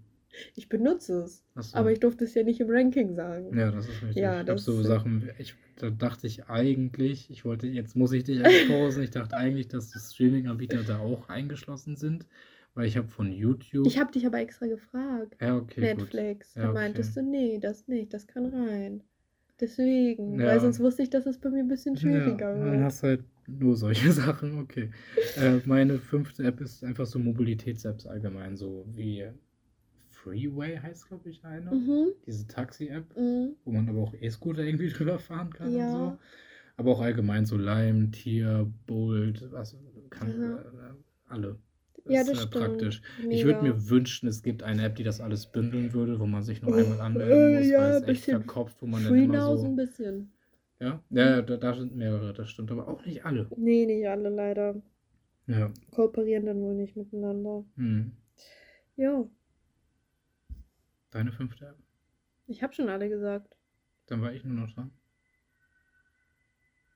[0.55, 1.43] Ich benutze es.
[1.55, 1.77] Achso.
[1.77, 3.57] Aber ich durfte es ja nicht im Ranking sagen.
[3.57, 4.15] Ja, das ist richtig.
[4.17, 8.23] Ja, ich habe so Sachen, ich, da dachte ich eigentlich, ich wollte, jetzt muss ich
[8.23, 12.25] dich exposen, ich dachte eigentlich, dass die Streaming-Anbieter da auch eingeschlossen sind,
[12.73, 13.87] weil ich habe von YouTube.
[13.87, 15.37] Ich habe dich aber extra gefragt.
[15.41, 16.55] ja, okay, Netflix.
[16.55, 16.79] Ja, Da okay.
[16.79, 19.01] meintest du, nee, das nicht, das kann rein.
[19.59, 20.39] Deswegen.
[20.39, 20.47] Ja.
[20.47, 22.01] Weil sonst wusste ich, dass es bei mir ein bisschen gut.
[22.01, 22.83] schwieriger Ja, dann wird.
[22.83, 24.89] hast du halt nur solche Sachen, okay.
[25.37, 29.25] äh, meine fünfte App ist einfach so Mobilitäts-Apps allgemein, so wie
[30.25, 31.71] Freeway heißt, glaube ich, eine.
[31.71, 32.07] Mhm.
[32.25, 33.15] Diese Taxi-App.
[33.15, 33.55] Mhm.
[33.63, 35.91] wo man aber auch E-Scooter irgendwie drüber fahren kann und Ja.
[35.91, 36.17] so.
[36.77, 39.77] Aber auch allgemein so Lime, Tier, Bolt, was
[40.09, 40.57] kann Ja.
[40.57, 40.93] äh,
[41.29, 41.57] alle.
[42.07, 42.51] Ja, ist, das äh, stimmt.
[42.53, 43.01] praktisch.
[43.29, 43.75] Ich würde Mega.
[43.75, 46.73] mir wünschen, es gibt eine App, die das alles bündeln würde, wo man sich nur
[46.73, 49.63] Oh, einmal anmelden äh, muss, ja, weil es echt verkopft, wo man dann immer so.
[49.65, 50.31] ein bisschen.
[50.79, 53.47] Ja, ja, da, da sind mehrere, das stimmt, aber auch nicht alle.
[53.55, 54.75] Nee, nicht alle leider.
[55.47, 55.71] Ja.
[55.91, 57.63] Kooperieren dann wohl nicht miteinander.
[57.77, 58.11] Hm.
[58.97, 59.25] Ja,
[61.15, 61.77] Deine fünfte App.
[62.45, 63.55] ich habe schon alle gesagt.
[64.07, 64.91] Dann war ich nur noch dran.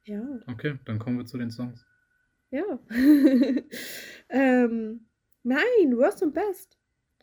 [0.03, 1.85] Ja, Okay, dann kommen wir zu den Songs.
[2.51, 2.65] ja.
[4.29, 5.05] ähm,
[5.43, 6.77] nein, Worst und Best.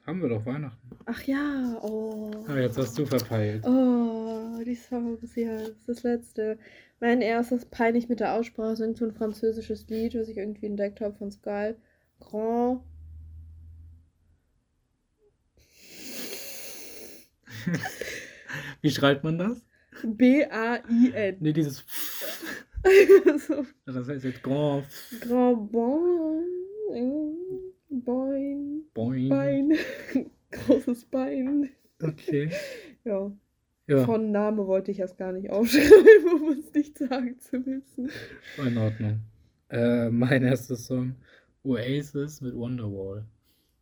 [0.06, 0.88] Haben wir doch Weihnachten.
[1.04, 2.30] Ach ja, oh.
[2.48, 3.62] Ah, jetzt hast du verpeilt.
[3.66, 6.58] Oh, die Songs, ja, das ist das letzte.
[6.98, 11.02] Mein erstes peinlich mit der Aussprache ist so ein französisches Lied, was ich irgendwie entdeckt
[11.02, 11.74] habe von Sky.
[12.20, 12.80] Grand.
[18.82, 19.62] Wie schreibt man das?
[20.02, 21.36] B-A-I-N.
[21.40, 21.84] Nee, dieses.
[23.48, 24.86] so, Das heißt jetzt Grand.
[25.20, 26.44] Grand Bon.
[27.88, 28.84] Boin.
[28.94, 29.28] Boing.
[29.28, 29.72] Bein.
[30.50, 31.70] Großes Bein.
[32.02, 32.50] Okay.
[33.04, 33.30] Ja.
[33.88, 38.10] Ja, Von Name wollte ich erst gar nicht aufschreiben, um es nicht sagen zu müssen.
[38.58, 39.20] in Ordnung.
[39.70, 41.14] Äh, mein erster Song:
[41.62, 43.24] Oasis mit Wonderwall.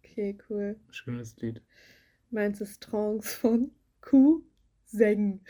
[0.03, 0.77] Okay, cool.
[0.91, 1.63] Schönes Lied.
[2.35, 3.71] Meins ist Trance von
[4.01, 4.43] Q
[4.87, 5.41] Seng.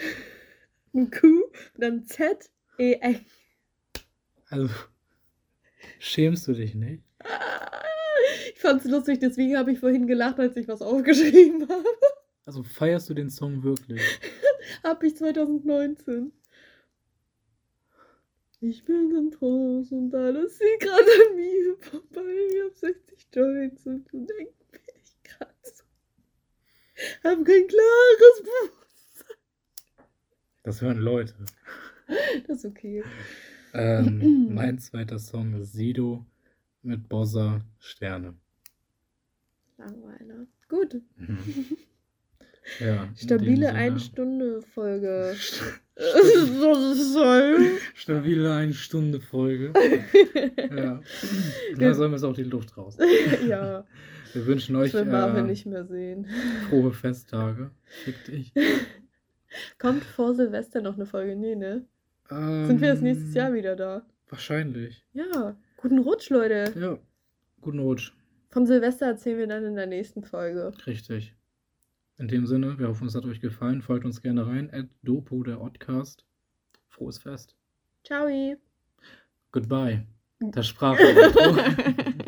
[0.94, 3.24] Ein Q, dann Z, E, N.
[4.50, 4.68] Also,
[5.98, 7.02] schämst du dich nicht?
[8.52, 11.88] Ich fand's lustig, deswegen habe ich vorhin gelacht, als ich was aufgeschrieben habe.
[12.44, 14.02] Also, feierst du den Song wirklich?
[14.82, 16.32] Hab ich 2019.
[18.60, 22.34] Ich bin in Trance und alles sieht gerade an mir vorbei.
[22.50, 25.84] Ich hab 60 Joints und du denkst, bin ich gerade so.
[27.24, 29.36] Hab kein klares Bewusstsein.
[30.62, 31.34] Das hören Leute.
[32.46, 33.02] Das ist okay.
[33.72, 36.24] Ähm, mein zweiter Song ist Sido
[36.82, 38.34] mit Bossa Sterne.
[39.76, 40.46] Langweiler.
[40.68, 41.00] Gut.
[41.16, 41.76] Mhm.
[42.80, 44.00] Ja, Stabile dem eine Sinne.
[44.00, 45.36] Stunde Folge.
[47.94, 49.72] Stabile eine Stunde Folge.
[50.74, 51.00] Ja.
[51.76, 52.96] Da sollen wir es auch die Luft raus.
[53.46, 53.84] ja,
[54.34, 56.26] Wir wünschen euch ich will Marvin äh, nicht mehr sehen.
[56.68, 57.70] frohe Festtage.
[57.84, 58.52] Fick dich.
[59.78, 61.36] Kommt vor Silvester noch eine Folge?
[61.36, 61.86] Nee, ne?
[62.28, 64.04] Sind wir das nächstes Ähm, Jahr wieder da?
[64.28, 65.04] Wahrscheinlich.
[65.12, 65.56] Ja.
[65.76, 66.72] Guten Rutsch, Leute.
[66.78, 66.98] Ja.
[67.60, 68.12] Guten Rutsch.
[68.50, 70.72] Von Silvester erzählen wir dann in der nächsten Folge.
[70.86, 71.34] Richtig.
[72.16, 73.82] In dem Sinne, wir hoffen, es hat euch gefallen.
[73.82, 74.70] Folgt uns gerne rein.
[74.72, 76.24] At Dopo, der Oddcast.
[76.88, 77.54] Frohes Fest.
[78.04, 78.28] Ciao.
[79.52, 80.06] Goodbye.
[80.40, 81.56] Das Sprachintro.